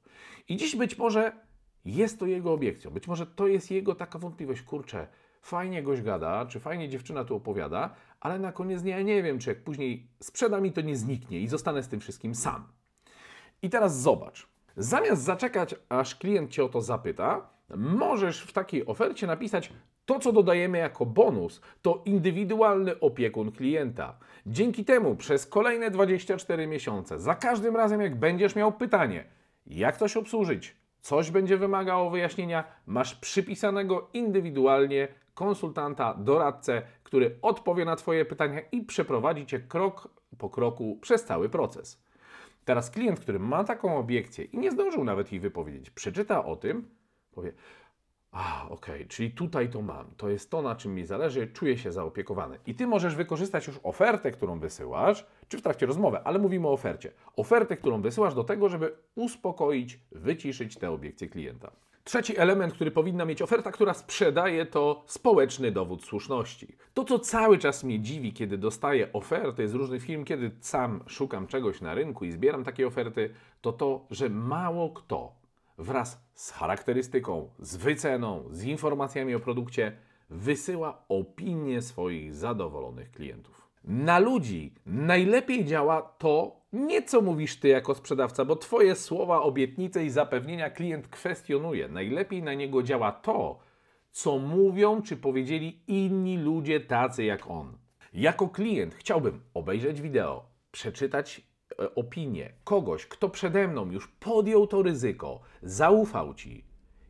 I 0.49 0.57
dziś 0.57 0.77
być 0.77 0.99
może 0.99 1.33
jest 1.85 2.19
to 2.19 2.27
jego 2.27 2.53
obiekcją, 2.53 2.91
być 2.91 3.09
może 3.09 3.27
to 3.27 3.47
jest 3.47 3.71
jego 3.71 3.95
taka 3.95 4.19
wątpliwość, 4.19 4.63
kurczę, 4.63 5.07
fajnie 5.43 5.83
goś 5.83 6.03
gada, 6.03 6.47
czy 6.47 6.61
fajnie 6.61 6.89
dziewczyna 6.89 7.25
tu 7.25 7.37
opowiada, 7.37 7.95
ale 8.21 8.39
na 8.39 8.53
koniec 8.53 8.83
dnia 8.83 9.03
nie 9.03 9.23
wiem, 9.23 9.39
czy 9.39 9.51
jak 9.51 9.65
później 9.65 10.11
sprzeda 10.23 10.61
mi 10.61 10.73
to 10.73 10.81
nie 10.81 10.97
zniknie 10.97 11.41
i 11.41 11.49
zostanę 11.49 11.83
z 11.83 11.89
tym 11.89 12.01
wszystkim 12.01 12.35
sam. 12.35 12.69
I 13.63 13.71
teraz 13.71 14.01
zobacz. 14.01 14.49
Zamiast 14.77 15.23
zaczekać, 15.23 15.75
aż 15.89 16.15
klient 16.15 16.51
Cię 16.51 16.65
o 16.65 16.69
to 16.69 16.83
zapyta, 16.83 17.51
możesz 17.77 18.43
w 18.43 18.53
takiej 18.53 18.87
ofercie 18.87 19.27
napisać 19.27 19.73
to, 20.07 20.19
co 20.19 20.33
dodajemy 20.33 20.79
jako 20.79 21.07
bonus, 21.07 21.61
to 21.83 22.03
indywidualny 22.05 23.01
opiekun 23.01 23.53
klienta. 23.53 24.19
Dzięki 24.47 24.85
temu 24.85 25.17
przez 25.17 25.47
kolejne 25.47 25.91
24 25.91 26.67
miesiące, 26.67 27.21
za 27.21 27.35
każdym 27.35 27.77
razem 27.77 28.01
jak 28.01 28.19
będziesz 28.19 28.57
miał 28.57 28.73
pytanie, 28.73 29.25
jak 29.67 29.97
coś 29.97 30.17
obsłużyć, 30.17 30.77
coś 31.01 31.31
będzie 31.31 31.57
wymagało 31.57 32.11
wyjaśnienia, 32.11 32.65
masz 32.87 33.15
przypisanego 33.15 34.09
indywidualnie 34.13 35.09
konsultanta, 35.35 36.15
doradcę, 36.15 36.83
który 37.03 37.39
odpowie 37.43 37.85
na 37.85 37.97
Twoje 37.97 38.25
pytania 38.25 38.61
i 38.73 38.83
przeprowadzi 38.83 39.47
Cię 39.47 39.61
krok 39.61 40.09
po 40.39 40.51
kroku 40.51 40.99
przez 41.03 41.25
cały 41.25 41.49
proces. 41.49 42.03
Teraz 42.65 42.91
klient, 42.91 43.21
który 43.21 43.39
ma 43.39 43.65
taką 43.65 43.99
obiekcję 43.99 44.45
i 44.45 44.59
nie 44.59 44.71
zdążył 44.71 45.05
nawet 45.05 45.33
jej 45.33 45.41
wypowiedzieć, 45.41 45.91
przeczyta 45.91 46.45
o 46.45 46.57
tym, 46.57 46.89
powie: 47.33 47.53
A, 48.39 48.69
okej, 48.69 48.95
okay, 48.95 49.07
czyli 49.07 49.31
tutaj 49.31 49.69
to 49.69 49.83
mam, 49.83 50.07
to 50.17 50.29
jest 50.29 50.51
to, 50.51 50.63
na 50.63 50.75
czym 50.75 50.95
mi 50.95 51.07
zależy, 51.07 51.47
czuję 51.47 51.79
się 51.79 51.93
zaopiekowany. 51.93 52.59
I 52.67 52.75
ty 52.75 52.87
możesz 52.87 53.15
wykorzystać 53.15 53.67
już 53.67 53.81
ofertę, 53.83 54.31
którą 54.31 54.59
wysyłasz, 54.59 55.27
czy 55.49 55.59
w 55.59 55.63
trakcie 55.63 55.87
rozmowy, 55.87 56.19
ale 56.25 56.39
mówimy 56.39 56.69
o 56.69 56.73
ofercie. 56.73 57.13
Ofertę, 57.37 57.77
którą 57.77 58.03
wysyłasz 58.03 58.35
do 58.35 58.45
tego, 58.45 58.69
żeby 58.69 58.95
uspokoić, 59.15 60.01
wyciszyć 60.13 60.77
te 60.77 60.91
obiekcje 60.91 61.29
klienta. 61.29 61.71
Trzeci 62.05 62.39
element, 62.39 62.75
który 62.75 62.91
powinna 62.91 63.25
mieć 63.25 63.43
oferta, 63.43 63.73
która 63.73 63.95
sprzedaje, 63.95 64.67
to 64.67 65.05
społeczny 65.07 65.73
dowód 65.73 66.05
słuszności. 66.05 66.77
To, 66.95 67.05
co 67.05 67.19
cały 67.19 67.59
czas 67.59 67.85
mnie 67.85 68.01
dziwi, 68.01 68.33
kiedy 68.33 68.59
dostaję 68.59 69.13
oferty 69.13 69.69
z 69.69 69.75
różnych 69.75 70.03
firm, 70.03 70.25
kiedy 70.25 70.51
sam 70.61 71.01
szukam 71.07 71.47
czegoś 71.47 71.81
na 71.81 71.95
rynku 71.95 72.25
i 72.25 72.33
zbieram 72.33 72.65
takie 72.65 72.87
oferty, 72.87 73.31
to 73.61 73.73
to, 73.73 74.07
że 74.11 74.31
mało 74.31 74.91
kto 74.91 75.46
wraz 75.79 76.27
z 76.35 76.51
charakterystyką, 76.51 77.51
z 77.59 77.77
wyceną, 77.77 78.45
z 78.51 78.65
informacjami 78.65 79.35
o 79.35 79.41
produkcie 79.41 79.93
wysyła 80.31 81.05
opinie 81.09 81.83
swoich 81.83 82.35
zadowolonych 82.35 83.11
klientów. 83.11 83.69
Na 83.85 84.19
ludzi 84.19 84.75
najlepiej 84.87 85.65
działa 85.65 86.03
to, 86.03 86.61
nie 86.73 87.03
co 87.03 87.21
mówisz 87.21 87.57
ty 87.61 87.69
jako 87.69 87.95
sprzedawca, 87.95 88.45
bo 88.45 88.57
twoje 88.57 88.95
słowa, 88.95 89.41
obietnice 89.41 90.05
i 90.05 90.11
zapewnienia 90.11 90.71
klient 90.71 91.09
kwestionuje. 91.09 91.89
Najlepiej 91.89 92.43
na 92.43 92.55
niego 92.55 92.83
działa 92.83 93.13
to, 93.13 93.59
co 94.11 94.39
mówią 94.39 95.03
czy 95.03 95.17
powiedzieli 95.17 95.81
inni 95.87 96.39
ludzie 96.39 96.81
tacy 96.81 97.25
jak 97.25 97.51
on. 97.51 97.79
Jako 98.13 98.49
klient 98.49 98.95
chciałbym 98.95 99.41
obejrzeć 99.55 100.01
wideo, 100.01 100.49
przeczytać 100.71 101.46
opinię 101.95 102.53
kogoś, 102.65 103.07
kto 103.07 103.29
przede 103.29 103.69
mną 103.69 103.91
już 103.91 104.09
podjął 104.09 104.67
to 104.67 104.83
ryzyko, 104.83 105.41
zaufał 105.63 106.35
ci 106.35 106.65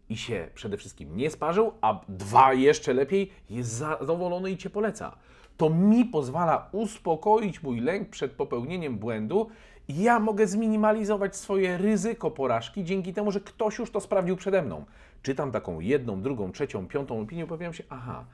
i 0.09 0.17
się 0.17 0.49
przede 0.55 0.77
wszystkim 0.77 1.17
nie 1.17 1.31
sparzył, 1.31 1.73
a 1.81 2.01
dwa 2.09 2.53
jeszcze 2.53 2.95
lepiej 2.95 3.33
jest 3.51 3.71
zadowolony 3.71 4.51
i 4.51 4.57
cię 4.57 4.71
poleca 4.71 5.17
to 5.57 5.71
mi 5.71 6.05
pozwala 6.05 6.69
uspokoić 6.73 7.63
mój 7.63 7.81
lęk 7.81 8.09
przed 8.09 8.33
popełnieniem 8.33 8.99
błędu 8.99 9.49
i 9.89 10.03
ja 10.03 10.21
mogę 10.21 10.47
zminimalizować 10.47 11.37
swoje 11.37 11.79
ryzyko 11.79 12.31
porażki 12.31 12.85
dzięki 12.85 13.13
temu, 13.13 13.33
że 13.33 13.41
ktoś 13.41 13.79
już 13.79 13.91
to 13.91 14.01
sprawdził 14.01 14.37
przede 14.37 14.63
mną. 14.63 14.85
Czytam 15.23 15.53
taką 15.53 15.81
jedną, 15.81 16.23
drugą, 16.23 16.53
trzecią, 16.53 16.89
piątą 16.89 17.21
opinię 17.21 17.47
powiadam 17.47 17.75
się, 17.75 17.85
aha, 17.91 18.25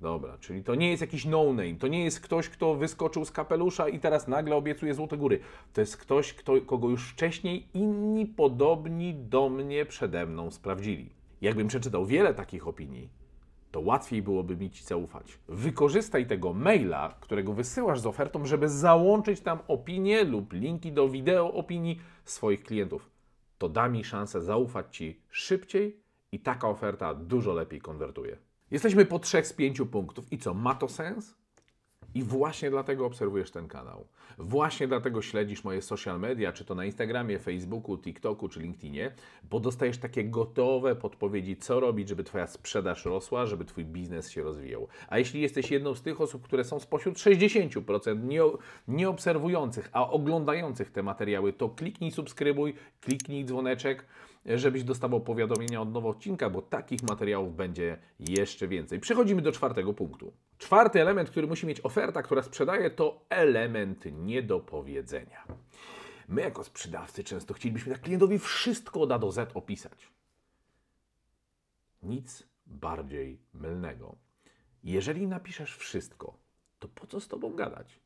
Dobra, 0.00 0.38
czyli 0.38 0.64
to 0.64 0.74
nie 0.74 0.90
jest 0.90 1.00
jakiś 1.00 1.24
no-name, 1.24 1.74
to 1.74 1.88
nie 1.88 2.04
jest 2.04 2.20
ktoś, 2.20 2.48
kto 2.48 2.74
wyskoczył 2.74 3.24
z 3.24 3.30
kapelusza 3.30 3.88
i 3.88 4.00
teraz 4.00 4.28
nagle 4.28 4.56
obiecuje 4.56 4.94
Złote 4.94 5.16
Góry. 5.16 5.40
To 5.72 5.80
jest 5.80 5.96
ktoś, 5.96 6.34
kto, 6.34 6.60
kogo 6.60 6.88
już 6.88 7.08
wcześniej 7.08 7.68
inni 7.74 8.26
podobni 8.26 9.14
do 9.14 9.48
mnie 9.48 9.86
przede 9.86 10.26
mną 10.26 10.50
sprawdzili. 10.50 11.10
Jakbym 11.40 11.68
przeczytał 11.68 12.06
wiele 12.06 12.34
takich 12.34 12.68
opinii, 12.68 13.08
to 13.70 13.80
łatwiej 13.80 14.22
byłoby 14.22 14.56
mi 14.56 14.70
Ci 14.70 14.84
zaufać. 14.84 15.38
Wykorzystaj 15.48 16.26
tego 16.26 16.52
maila, 16.52 17.14
którego 17.20 17.52
wysyłasz 17.52 18.00
z 18.00 18.06
ofertą, 18.06 18.46
żeby 18.46 18.68
załączyć 18.68 19.40
tam 19.40 19.58
opinie 19.68 20.24
lub 20.24 20.52
linki 20.52 20.92
do 20.92 21.08
wideo 21.08 21.52
opinii 21.52 22.00
swoich 22.24 22.62
klientów. 22.62 23.10
To 23.58 23.68
da 23.68 23.88
mi 23.88 24.04
szansę 24.04 24.40
zaufać 24.40 24.96
Ci 24.96 25.20
szybciej 25.30 26.00
i 26.32 26.40
taka 26.40 26.68
oferta 26.68 27.14
dużo 27.14 27.52
lepiej 27.52 27.80
konwertuje. 27.80 28.47
Jesteśmy 28.70 29.04
po 29.04 29.18
trzech 29.18 29.46
z 29.46 29.52
pięciu 29.52 29.86
punktów. 29.86 30.32
I 30.32 30.38
co, 30.38 30.54
ma 30.54 30.74
to 30.74 30.88
sens? 30.88 31.34
I 32.14 32.22
właśnie 32.22 32.70
dlatego 32.70 33.06
obserwujesz 33.06 33.50
ten 33.50 33.68
kanał. 33.68 34.06
Właśnie 34.38 34.88
dlatego 34.88 35.22
śledzisz 35.22 35.64
moje 35.64 35.82
social 35.82 36.20
media, 36.20 36.52
czy 36.52 36.64
to 36.64 36.74
na 36.74 36.84
Instagramie, 36.84 37.38
Facebooku, 37.38 37.98
TikToku 37.98 38.48
czy 38.48 38.60
LinkedInie, 38.60 39.12
bo 39.50 39.60
dostajesz 39.60 39.98
takie 39.98 40.24
gotowe 40.24 40.96
podpowiedzi, 40.96 41.56
co 41.56 41.80
robić, 41.80 42.08
żeby 42.08 42.24
Twoja 42.24 42.46
sprzedaż 42.46 43.04
rosła, 43.04 43.46
żeby 43.46 43.64
Twój 43.64 43.84
biznes 43.84 44.30
się 44.30 44.42
rozwijał. 44.42 44.88
A 45.08 45.18
jeśli 45.18 45.40
jesteś 45.40 45.70
jedną 45.70 45.94
z 45.94 46.02
tych 46.02 46.20
osób, 46.20 46.42
które 46.42 46.64
są 46.64 46.80
spośród 46.80 47.16
60% 47.16 48.24
nie, 48.24 48.42
nie 48.88 49.14
a 49.92 50.10
oglądających 50.10 50.90
te 50.90 51.02
materiały, 51.02 51.52
to 51.52 51.68
kliknij 51.68 52.10
subskrybuj, 52.10 52.74
kliknij 53.00 53.44
dzwoneczek 53.44 54.04
żebyś 54.54 54.84
dostawał 54.84 55.20
powiadomienia 55.20 55.80
od 55.80 55.92
nowego 55.92 56.08
odcinka, 56.08 56.50
bo 56.50 56.62
takich 56.62 57.02
materiałów 57.02 57.56
będzie 57.56 57.98
jeszcze 58.18 58.68
więcej. 58.68 59.00
Przechodzimy 59.00 59.42
do 59.42 59.52
czwartego 59.52 59.94
punktu. 59.94 60.32
Czwarty 60.58 61.00
element, 61.00 61.30
który 61.30 61.46
musi 61.46 61.66
mieć 61.66 61.80
oferta, 61.84 62.22
która 62.22 62.42
sprzedaje, 62.42 62.90
to 62.90 63.24
element 63.28 64.04
niedopowiedzenia. 64.12 65.44
My 66.28 66.40
jako 66.40 66.64
sprzedawcy 66.64 67.24
często 67.24 67.54
chcielibyśmy 67.54 67.92
tak 67.92 68.02
klientowi 68.02 68.38
wszystko 68.38 69.00
od 69.00 69.12
A 69.12 69.18
do 69.18 69.32
Z 69.32 69.50
opisać. 69.56 70.08
Nic 72.02 72.42
bardziej 72.66 73.38
mylnego. 73.54 74.16
Jeżeli 74.84 75.26
napiszesz 75.26 75.76
wszystko, 75.76 76.38
to 76.78 76.88
po 76.88 77.06
co 77.06 77.20
z 77.20 77.28
Tobą 77.28 77.54
gadać? 77.54 78.00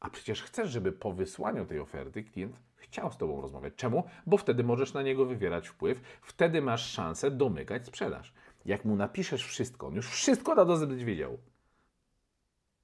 A 0.00 0.10
przecież 0.10 0.42
chcesz, 0.42 0.70
żeby 0.70 0.92
po 0.92 1.12
wysłaniu 1.12 1.66
tej 1.66 1.80
oferty 1.80 2.24
klient 2.24 2.60
chciał 2.76 3.12
z 3.12 3.16
Tobą 3.16 3.40
rozmawiać. 3.40 3.74
Czemu? 3.76 4.04
Bo 4.26 4.36
wtedy 4.36 4.64
możesz 4.64 4.94
na 4.94 5.02
niego 5.02 5.26
wywierać 5.26 5.68
wpływ, 5.68 6.00
wtedy 6.22 6.62
masz 6.62 6.90
szansę 6.90 7.30
domykać 7.30 7.86
sprzedaż. 7.86 8.32
Jak 8.64 8.84
mu 8.84 8.96
napiszesz 8.96 9.46
wszystko, 9.46 9.86
on 9.86 9.94
już 9.94 10.08
wszystko 10.08 10.54
na 10.54 10.64
dozę 10.64 10.86
będzie 10.86 11.04
wiedział, 11.04 11.38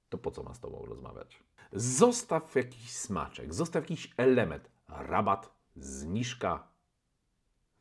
to 0.09 0.17
po 0.17 0.31
co 0.31 0.43
ma 0.43 0.53
z 0.53 0.59
Tobą 0.59 0.85
rozmawiać? 0.85 1.43
Zostaw 1.73 2.55
jakiś 2.55 2.91
smaczek, 2.91 3.53
zostaw 3.53 3.83
jakiś 3.83 4.13
element, 4.17 4.71
rabat, 4.87 5.49
zniżka, 5.75 6.67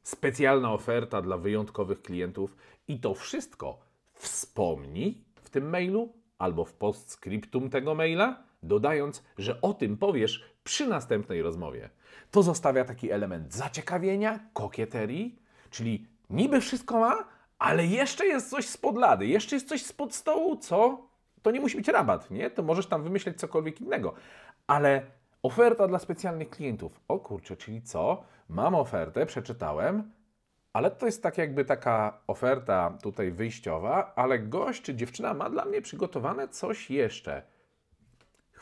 specjalna 0.03 0.73
oferta 0.73 1.23
dla 1.23 1.37
wyjątkowych 1.39 2.03
klientów 2.03 2.57
i 2.89 3.01
to 3.01 3.15
wszystko 3.15 3.79
wspomnij 4.13 5.25
w 5.35 5.51
tym 5.51 5.71
mailu 5.71 6.13
albo 6.39 6.65
w 6.65 6.73
postscriptum 6.73 7.71
tego 7.71 7.95
maila, 7.95 8.43
dodając, 8.63 9.23
że 9.39 9.61
o 9.61 9.75
tym 9.75 9.97
powiesz 9.97 10.45
przy 10.65 10.87
następnej 10.87 11.43
rozmowie. 11.43 11.91
To 12.31 12.43
zostawia 12.43 12.85
taki 12.85 13.11
element 13.11 13.55
zaciekawienia, 13.55 14.41
kokieterii, 14.53 15.39
czyli 15.71 16.07
niby 16.31 16.61
wszystko 16.61 17.01
ma, 17.01 17.25
ale 17.59 17.87
jeszcze 17.87 18.27
jest 18.27 18.51
coś 18.51 18.69
spod 18.69 18.97
lady, 18.97 19.27
jeszcze 19.27 19.57
jest 19.57 19.69
coś 19.69 19.83
spod 19.83 20.15
stołu, 20.15 20.57
co 20.57 21.09
To 21.43 21.51
nie 21.51 21.61
musi 21.61 21.77
być 21.77 21.89
rabat, 21.89 22.31
nie? 22.31 22.51
To 22.51 22.63
możesz 22.63 22.87
tam 22.87 23.03
wymyśleć 23.03 23.39
cokolwiek 23.39 23.81
innego. 23.81 24.15
Ale 24.67 25.03
oferta 25.43 25.89
dla 25.89 25.99
specjalnych 25.99 26.51
klientów. 26.51 27.01
O 27.09 27.19
kurczę, 27.19 27.57
czyli 27.57 27.83
co? 27.83 28.25
Mam 28.49 28.75
ofertę, 28.75 29.27
przeczytałem, 29.27 30.13
ale 30.73 30.91
to 30.91 31.07
jest 31.07 31.23
tak 31.23 31.39
jakby 31.39 31.65
taka 31.65 32.21
oferta 32.27 32.99
tutaj 33.03 33.31
wyjściowa, 33.31 34.13
ale 34.17 34.39
gość 34.39 34.83
czy 34.83 34.95
dziewczyna 34.95 35.35
ma 35.35 35.51
dla 35.51 35.65
mnie 35.65 35.83
przygotowane 35.83 36.49
coś 36.49 36.91
jeszcze. 36.91 37.43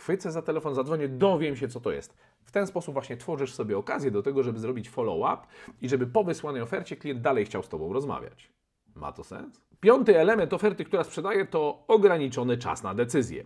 Chwycę 0.01 0.33
za 0.33 0.43
telefon, 0.43 0.75
zadzwonię, 0.75 1.09
dowiem 1.09 1.57
się, 1.57 1.69
co 1.69 1.81
to 1.81 1.93
jest. 1.93 2.17
W 2.45 2.51
ten 2.51 2.67
sposób 2.67 2.95
właśnie 2.95 3.17
tworzysz 3.17 3.55
sobie 3.55 3.79
okazję 3.79 4.11
do 4.11 4.23
tego, 4.23 4.43
żeby 4.43 4.59
zrobić 4.59 4.91
follow-up 4.91 5.47
i 5.83 5.89
żeby 5.89 6.07
po 6.07 6.25
wysłanej 6.25 6.63
ofercie 6.63 6.97
klient 6.97 7.21
dalej 7.21 7.45
chciał 7.45 7.63
z 7.63 7.69
Tobą 7.69 7.93
rozmawiać. 7.93 8.51
Ma 8.95 9.13
to 9.13 9.25
sens? 9.25 9.61
Piąty 9.81 10.19
element 10.19 10.53
oferty, 10.53 10.85
która 10.85 11.05
sprzedaje, 11.05 11.47
to 11.47 11.85
ograniczony 11.89 12.59
czas 12.59 12.83
na 12.83 12.95
decyzję. 12.95 13.45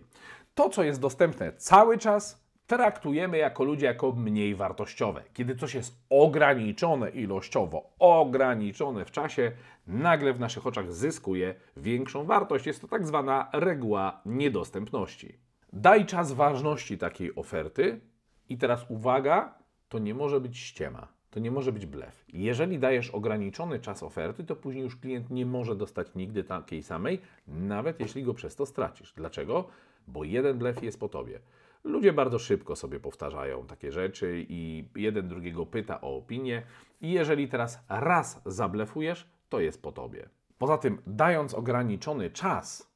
To, 0.53 0.69
co 0.69 0.83
jest 0.83 0.99
dostępne 0.99 1.53
cały 1.53 1.97
czas, 1.97 2.45
traktujemy 2.67 3.37
jako 3.37 3.63
ludzie 3.63 3.85
jako 3.85 4.11
mniej 4.11 4.55
wartościowe. 4.55 5.23
Kiedy 5.33 5.55
coś 5.55 5.73
jest 5.73 6.05
ograniczone 6.09 7.09
ilościowo, 7.09 7.89
ograniczone 7.99 9.05
w 9.05 9.11
czasie, 9.11 9.51
nagle 9.87 10.33
w 10.33 10.39
naszych 10.39 10.67
oczach 10.67 10.93
zyskuje 10.93 11.55
większą 11.77 12.25
wartość. 12.25 12.67
Jest 12.67 12.81
to 12.81 12.87
tak 12.87 13.07
zwana 13.07 13.49
reguła 13.53 14.21
niedostępności. 14.25 15.44
Daj 15.75 16.05
czas 16.05 16.33
ważności 16.33 16.97
takiej 16.97 17.35
oferty 17.35 18.01
i 18.49 18.57
teraz 18.57 18.85
uwaga, 18.89 19.53
to 19.89 19.99
nie 19.99 20.13
może 20.13 20.41
być 20.41 20.57
ściema. 20.57 21.07
To 21.29 21.39
nie 21.39 21.51
może 21.51 21.71
być 21.71 21.85
blef. 21.85 22.25
Jeżeli 22.33 22.79
dajesz 22.79 23.09
ograniczony 23.09 23.79
czas 23.79 24.03
oferty, 24.03 24.43
to 24.43 24.55
później 24.55 24.83
już 24.83 24.95
klient 24.95 25.29
nie 25.29 25.45
może 25.45 25.75
dostać 25.75 26.07
nigdy 26.15 26.43
takiej 26.43 26.83
samej, 26.83 27.21
nawet 27.47 27.99
jeśli 27.99 28.23
go 28.23 28.33
przez 28.33 28.55
to 28.55 28.65
stracisz. 28.65 29.13
Dlaczego? 29.13 29.67
Bo 30.07 30.23
jeden 30.23 30.57
blef 30.57 30.83
jest 30.83 30.99
po 30.99 31.09
tobie. 31.09 31.39
Ludzie 31.83 32.13
bardzo 32.13 32.39
szybko 32.39 32.75
sobie 32.75 32.99
powtarzają 32.99 33.67
takie 33.67 33.91
rzeczy 33.91 34.45
i 34.49 34.87
jeden 34.95 35.27
drugiego 35.27 35.65
pyta 35.65 36.01
o 36.01 36.17
opinię. 36.17 36.63
I 37.01 37.11
jeżeli 37.11 37.47
teraz 37.47 37.79
raz 37.89 38.41
zablefujesz, 38.45 39.29
to 39.49 39.59
jest 39.59 39.81
po 39.81 39.91
tobie. 39.91 40.29
Poza 40.57 40.77
tym, 40.77 41.01
dając 41.07 41.53
ograniczony 41.53 42.29
czas 42.29 42.91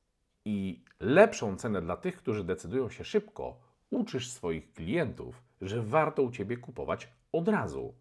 i 0.45 0.83
lepszą 0.99 1.55
cenę 1.55 1.81
dla 1.81 1.97
tych, 1.97 2.17
którzy 2.17 2.43
decydują 2.43 2.89
się 2.89 3.03
szybko, 3.03 3.59
uczysz 3.89 4.31
swoich 4.31 4.73
klientów, 4.73 5.43
że 5.61 5.81
warto 5.81 6.23
u 6.23 6.31
ciebie 6.31 6.57
kupować 6.57 7.09
od 7.31 7.47
razu. 7.47 7.93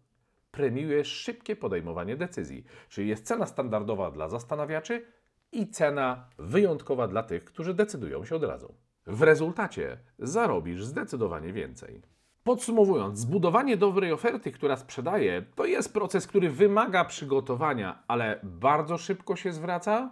Premiujesz 0.51 1.07
szybkie 1.07 1.55
podejmowanie 1.55 2.17
decyzji, 2.17 2.65
czyli 2.89 3.07
jest 3.07 3.25
cena 3.25 3.45
standardowa 3.45 4.11
dla 4.11 4.29
zastanawiaczy 4.29 5.05
i 5.51 5.67
cena 5.67 6.25
wyjątkowa 6.37 7.07
dla 7.07 7.23
tych, 7.23 7.45
którzy 7.45 7.73
decydują 7.73 8.25
się 8.25 8.35
od 8.35 8.43
razu. 8.43 8.73
W 9.07 9.21
rezultacie 9.21 9.97
zarobisz 10.19 10.85
zdecydowanie 10.85 11.53
więcej. 11.53 12.01
Podsumowując, 12.43 13.19
zbudowanie 13.19 13.77
dobrej 13.77 14.11
oferty, 14.11 14.51
która 14.51 14.77
sprzedaje, 14.77 15.45
to 15.55 15.65
jest 15.65 15.93
proces, 15.93 16.27
który 16.27 16.49
wymaga 16.49 17.05
przygotowania, 17.05 18.03
ale 18.07 18.39
bardzo 18.43 18.97
szybko 18.97 19.35
się 19.35 19.53
zwraca 19.53 20.11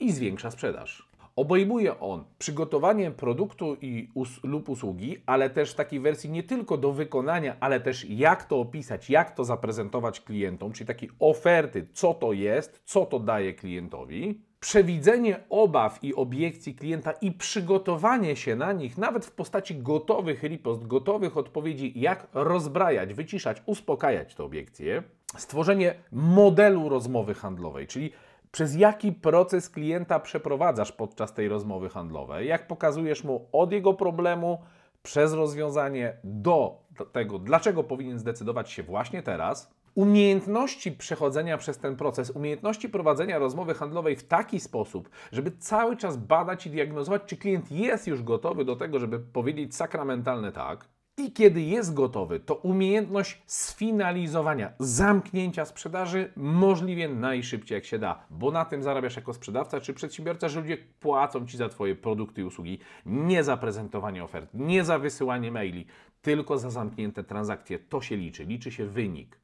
i 0.00 0.12
zwiększa 0.12 0.50
sprzedaż. 0.50 1.05
Obejmuje 1.36 2.00
on 2.00 2.24
przygotowanie 2.38 3.10
produktu 3.10 3.76
i 3.80 4.08
us 4.14 4.28
lub 4.44 4.68
usługi, 4.68 5.16
ale 5.26 5.50
też 5.50 5.72
w 5.72 5.74
takiej 5.74 6.00
wersji 6.00 6.30
nie 6.30 6.42
tylko 6.42 6.76
do 6.76 6.92
wykonania, 6.92 7.56
ale 7.60 7.80
też 7.80 8.10
jak 8.10 8.44
to 8.44 8.60
opisać, 8.60 9.10
jak 9.10 9.34
to 9.34 9.44
zaprezentować 9.44 10.20
klientom, 10.20 10.72
czyli 10.72 10.86
takiej 10.86 11.10
oferty, 11.18 11.86
co 11.92 12.14
to 12.14 12.32
jest, 12.32 12.82
co 12.84 13.06
to 13.06 13.20
daje 13.20 13.54
klientowi 13.54 14.46
przewidzenie 14.60 15.40
obaw 15.50 16.04
i 16.04 16.14
obiekcji 16.14 16.74
klienta 16.74 17.12
i 17.12 17.32
przygotowanie 17.32 18.36
się 18.36 18.56
na 18.56 18.72
nich, 18.72 18.98
nawet 18.98 19.26
w 19.26 19.30
postaci 19.30 19.76
gotowych 19.76 20.42
ripost, 20.42 20.86
gotowych 20.86 21.36
odpowiedzi, 21.36 21.92
jak 21.96 22.26
rozbrajać, 22.34 23.14
wyciszać, 23.14 23.62
uspokajać 23.66 24.34
te 24.34 24.44
obiekcje, 24.44 25.02
stworzenie 25.36 25.94
modelu 26.12 26.88
rozmowy 26.88 27.34
handlowej, 27.34 27.86
czyli 27.86 28.12
przez 28.50 28.76
jaki 28.76 29.12
proces 29.12 29.70
klienta 29.70 30.20
przeprowadzasz 30.20 30.92
podczas 30.92 31.34
tej 31.34 31.48
rozmowy 31.48 31.88
handlowej, 31.88 32.48
jak 32.48 32.66
pokazujesz 32.66 33.24
mu 33.24 33.48
od 33.52 33.72
jego 33.72 33.94
problemu 33.94 34.62
przez 35.02 35.32
rozwiązanie 35.32 36.16
do 36.24 36.82
tego, 37.12 37.38
dlaczego 37.38 37.84
powinien 37.84 38.18
zdecydować 38.18 38.70
się 38.70 38.82
właśnie 38.82 39.22
teraz, 39.22 39.76
umiejętności 39.94 40.92
przechodzenia 40.92 41.58
przez 41.58 41.78
ten 41.78 41.96
proces, 41.96 42.30
umiejętności 42.30 42.88
prowadzenia 42.88 43.38
rozmowy 43.38 43.74
handlowej 43.74 44.16
w 44.16 44.28
taki 44.28 44.60
sposób, 44.60 45.10
żeby 45.32 45.50
cały 45.50 45.96
czas 45.96 46.16
badać 46.16 46.66
i 46.66 46.70
diagnozować, 46.70 47.22
czy 47.26 47.36
klient 47.36 47.72
jest 47.72 48.06
już 48.06 48.22
gotowy 48.22 48.64
do 48.64 48.76
tego, 48.76 48.98
żeby 48.98 49.18
powiedzieć 49.18 49.76
sakramentalne 49.76 50.52
tak. 50.52 50.88
I 51.18 51.32
kiedy 51.32 51.62
jest 51.62 51.94
gotowy, 51.94 52.40
to 52.40 52.54
umiejętność 52.54 53.42
sfinalizowania, 53.46 54.72
zamknięcia 54.78 55.64
sprzedaży 55.64 56.32
możliwie 56.36 57.08
najszybciej 57.08 57.76
jak 57.76 57.84
się 57.84 57.98
da, 57.98 58.26
bo 58.30 58.50
na 58.50 58.64
tym 58.64 58.82
zarabiasz 58.82 59.16
jako 59.16 59.34
sprzedawca 59.34 59.80
czy 59.80 59.94
przedsiębiorca, 59.94 60.48
że 60.48 60.60
ludzie 60.60 60.78
płacą 61.00 61.46
Ci 61.46 61.56
za 61.56 61.68
Twoje 61.68 61.94
produkty 61.94 62.40
i 62.40 62.44
usługi, 62.44 62.78
nie 63.06 63.44
za 63.44 63.56
prezentowanie 63.56 64.24
ofert, 64.24 64.50
nie 64.54 64.84
za 64.84 64.98
wysyłanie 64.98 65.52
maili, 65.52 65.86
tylko 66.22 66.58
za 66.58 66.70
zamknięte 66.70 67.24
transakcje. 67.24 67.78
To 67.78 68.00
się 68.00 68.16
liczy, 68.16 68.44
liczy 68.44 68.72
się 68.72 68.86
wynik. 68.86 69.38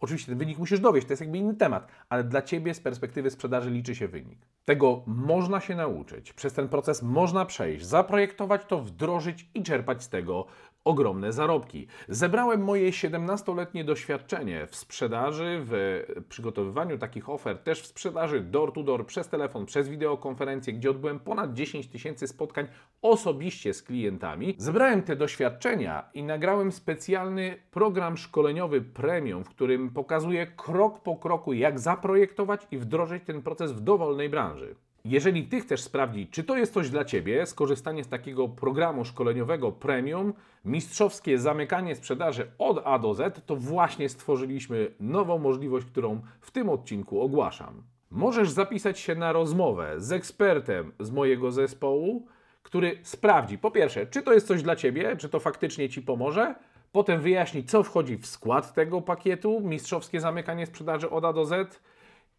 Oczywiście 0.00 0.32
ten 0.32 0.38
wynik 0.38 0.58
musisz 0.58 0.80
dowieść, 0.80 1.06
to 1.06 1.12
jest 1.12 1.20
jakby 1.20 1.38
inny 1.38 1.54
temat, 1.54 1.88
ale 2.08 2.24
dla 2.24 2.42
Ciebie 2.42 2.74
z 2.74 2.80
perspektywy 2.80 3.30
sprzedaży 3.30 3.70
liczy 3.70 3.94
się 3.94 4.08
wynik. 4.08 4.38
Tego 4.64 5.02
można 5.06 5.60
się 5.60 5.74
nauczyć, 5.74 6.32
przez 6.32 6.52
ten 6.52 6.68
proces 6.68 7.02
można 7.02 7.44
przejść, 7.44 7.86
zaprojektować 7.86 8.64
to, 8.64 8.80
wdrożyć 8.80 9.48
i 9.54 9.62
czerpać 9.62 10.02
z 10.02 10.08
tego 10.08 10.46
ogromne 10.84 11.32
zarobki. 11.32 11.86
Zebrałem 12.08 12.64
moje 12.64 12.90
17-letnie 12.90 13.84
doświadczenie 13.84 14.66
w 14.66 14.76
sprzedaży, 14.76 15.60
w 15.60 16.02
przygotowywaniu 16.28 16.98
takich 16.98 17.30
ofert, 17.30 17.64
też 17.64 17.82
w 17.82 17.86
sprzedaży 17.86 18.40
door 18.40 18.72
to 18.72 18.82
door, 18.82 19.06
przez 19.06 19.28
telefon, 19.28 19.66
przez 19.66 19.88
wideokonferencję, 19.88 20.72
gdzie 20.72 20.90
odbyłem 20.90 21.20
ponad 21.20 21.54
10 21.54 21.88
tysięcy 21.88 22.26
spotkań 22.28 22.66
osobiście 23.02 23.74
z 23.74 23.82
klientami. 23.82 24.54
Zebrałem 24.58 25.02
te 25.02 25.16
doświadczenia 25.16 26.08
i 26.14 26.22
nagrałem 26.22 26.72
specjalny 26.72 27.56
program 27.70 28.16
szkoleniowy 28.16 28.80
premium, 28.80 29.44
w 29.44 29.48
którym 29.48 29.90
pokazuję 29.90 30.46
krok 30.46 31.02
po 31.02 31.16
kroku, 31.16 31.52
jak 31.52 31.78
zaprojektować 31.80 32.66
i 32.70 32.78
wdrożyć 32.78 33.24
ten 33.24 33.42
proces 33.42 33.72
w 33.72 33.80
dowolnej 33.80 34.28
branży. 34.28 34.74
Jeżeli 35.06 35.46
Ty 35.46 35.60
chcesz 35.60 35.80
sprawdzić, 35.80 36.30
czy 36.30 36.44
to 36.44 36.56
jest 36.56 36.74
coś 36.74 36.90
dla 36.90 37.04
Ciebie, 37.04 37.46
skorzystanie 37.46 38.04
z 38.04 38.08
takiego 38.08 38.48
programu 38.48 39.04
szkoleniowego 39.04 39.72
premium, 39.72 40.32
mistrzowskie 40.64 41.38
zamykanie 41.38 41.94
sprzedaży 41.94 42.50
od 42.58 42.82
A 42.84 42.98
do 42.98 43.14
Z, 43.14 43.46
to 43.46 43.56
właśnie 43.56 44.08
stworzyliśmy 44.08 44.90
nową 45.00 45.38
możliwość, 45.38 45.86
którą 45.86 46.20
w 46.40 46.50
tym 46.50 46.68
odcinku 46.68 47.20
ogłaszam. 47.20 47.82
Możesz 48.10 48.50
zapisać 48.50 48.98
się 48.98 49.14
na 49.14 49.32
rozmowę 49.32 49.94
z 49.96 50.12
ekspertem 50.12 50.92
z 51.00 51.10
mojego 51.10 51.52
zespołu, 51.52 52.26
który 52.62 52.98
sprawdzi, 53.02 53.58
po 53.58 53.70
pierwsze, 53.70 54.06
czy 54.06 54.22
to 54.22 54.32
jest 54.32 54.46
coś 54.46 54.62
dla 54.62 54.76
Ciebie, 54.76 55.16
czy 55.16 55.28
to 55.28 55.40
faktycznie 55.40 55.88
Ci 55.88 56.02
pomoże, 56.02 56.54
potem 56.92 57.20
wyjaśni, 57.20 57.64
co 57.64 57.82
wchodzi 57.82 58.16
w 58.16 58.26
skład 58.26 58.74
tego 58.74 59.02
pakietu, 59.02 59.60
mistrzowskie 59.60 60.20
zamykanie 60.20 60.66
sprzedaży 60.66 61.10
od 61.10 61.24
A 61.24 61.32
do 61.32 61.44
Z, 61.44 61.80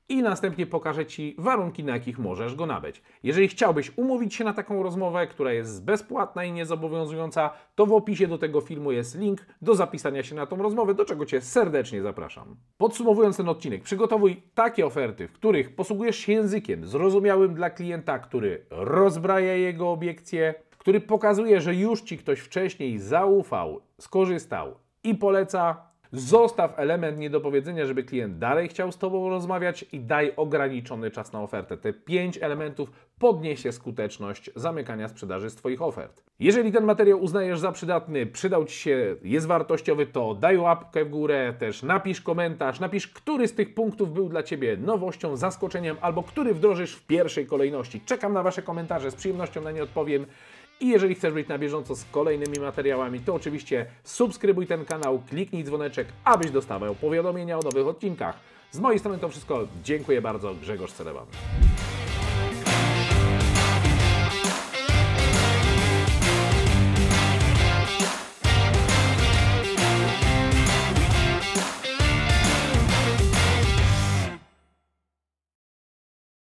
i 0.10 0.24
następnie 0.24 0.68
pokażę 0.68 1.06
Ci 1.06 1.36
warunki, 1.38 1.84
na 1.84 1.94
jakich 1.94 2.20
możesz 2.20 2.56
go 2.56 2.66
nabyć. 2.66 3.02
Jeżeli 3.24 3.48
chciałbyś 3.48 3.92
umówić 3.98 4.36
się 4.36 4.44
na 4.44 4.54
taką 4.54 4.84
rozmowę, 4.84 5.28
która 5.28 5.54
jest 5.54 5.86
bezpłatna 5.86 6.44
i 6.44 6.52
niezobowiązująca, 6.52 7.50
to 7.76 7.86
w 7.86 7.94
opisie 7.94 8.28
do 8.28 8.38
tego 8.38 8.62
filmu 8.62 8.92
jest 8.92 9.20
link 9.20 9.46
do 9.62 9.76
zapisania 9.76 10.24
się 10.24 10.36
na 10.36 10.46
tą 10.46 10.58
rozmowę, 10.58 10.94
do 10.94 11.06
czego 11.06 11.26
Cię 11.26 11.42
serdecznie 11.42 12.02
zapraszam. 12.02 12.56
Podsumowując 12.78 13.38
ten 13.38 13.50
odcinek, 13.50 13.84
przygotowuj 13.84 14.42
takie 14.54 14.86
oferty, 14.86 15.28
w 15.28 15.34
których 15.34 15.76
posługujesz 15.76 16.18
się 16.18 16.34
językiem 16.34 16.88
zrozumiałym 16.88 17.54
dla 17.54 17.70
klienta, 17.70 18.20
który 18.20 18.66
rozbraja 18.70 19.56
jego 19.56 19.92
obiekcje, 19.92 20.54
który 20.78 21.02
pokazuje, 21.02 21.62
że 21.62 21.76
już 21.76 22.02
Ci 22.02 22.18
ktoś 22.18 22.40
wcześniej 22.40 23.00
zaufał, 23.00 23.82
skorzystał 24.02 24.76
i 25.04 25.16
poleca 25.16 25.95
Zostaw 26.16 26.80
element 26.80 27.18
niedopowiedzenia, 27.18 27.86
żeby 27.86 28.04
klient 28.04 28.38
dalej 28.38 28.68
chciał 28.68 28.92
z 28.92 28.98
Tobą 28.98 29.30
rozmawiać 29.30 29.86
i 29.92 30.00
daj 30.00 30.34
ograniczony 30.36 31.12
czas 31.12 31.34
na 31.34 31.42
ofertę. 31.42 31.78
Te 31.78 31.94
pięć 31.94 32.38
elementów 32.42 32.92
podniesie 33.20 33.72
skuteczność 33.72 34.52
zamykania 34.56 35.08
sprzedaży 35.08 35.50
z 35.50 35.56
Twoich 35.56 35.82
ofert. 35.82 36.24
Jeżeli 36.40 36.72
ten 36.72 36.84
materiał 36.84 37.22
uznajesz 37.22 37.60
za 37.60 37.72
przydatny, 37.72 38.26
przydał 38.26 38.66
Ci 38.66 38.76
się, 38.76 39.16
jest 39.24 39.48
wartościowy, 39.48 40.06
to 40.06 40.34
daj 40.34 40.58
łapkę 40.58 41.06
w 41.06 41.10
górę, 41.10 41.54
też 41.60 41.84
napisz 41.84 42.22
komentarz, 42.22 42.80
napisz, 42.80 43.08
który 43.08 43.48
z 43.48 43.54
tych 43.54 43.74
punktów 43.74 44.14
był 44.14 44.30
dla 44.30 44.44
Ciebie 44.44 44.78
nowością, 44.78 45.38
zaskoczeniem, 45.38 45.98
albo 46.02 46.24
który 46.24 46.54
wdrożysz 46.54 46.96
w 46.96 47.08
pierwszej 47.08 47.46
kolejności. 47.48 48.02
Czekam 48.06 48.34
na 48.34 48.44
Wasze 48.44 48.62
komentarze, 48.62 49.12
z 49.12 49.16
przyjemnością 49.16 49.62
na 49.62 49.72
nie 49.72 49.84
odpowiem. 49.84 50.26
I 50.80 50.88
jeżeli 50.88 51.16
chcesz 51.16 51.34
być 51.34 51.48
na 51.48 51.58
bieżąco 51.58 51.96
z 51.96 52.06
kolejnymi 52.12 52.60
materiałami, 52.60 53.20
to 53.20 53.36
oczywiście 53.36 53.86
subskrybuj 54.04 54.68
ten 54.68 54.86
kanał, 54.86 55.22
kliknij 55.30 55.64
dzwoneczek, 55.64 56.08
abyś 56.24 56.52
dostawał 56.52 56.96
powiadomienia 56.96 57.58
o 57.60 57.62
nowych 57.62 57.88
odcinkach. 57.88 58.40
Z 58.72 58.80
mojej 58.80 59.00
strony 59.00 59.18
to 59.18 59.30
wszystko. 59.30 59.68
Dziękuję 59.84 60.22
bardzo. 60.22 60.56
Grzegorz 60.56 60.92
Cereban. 60.92 61.26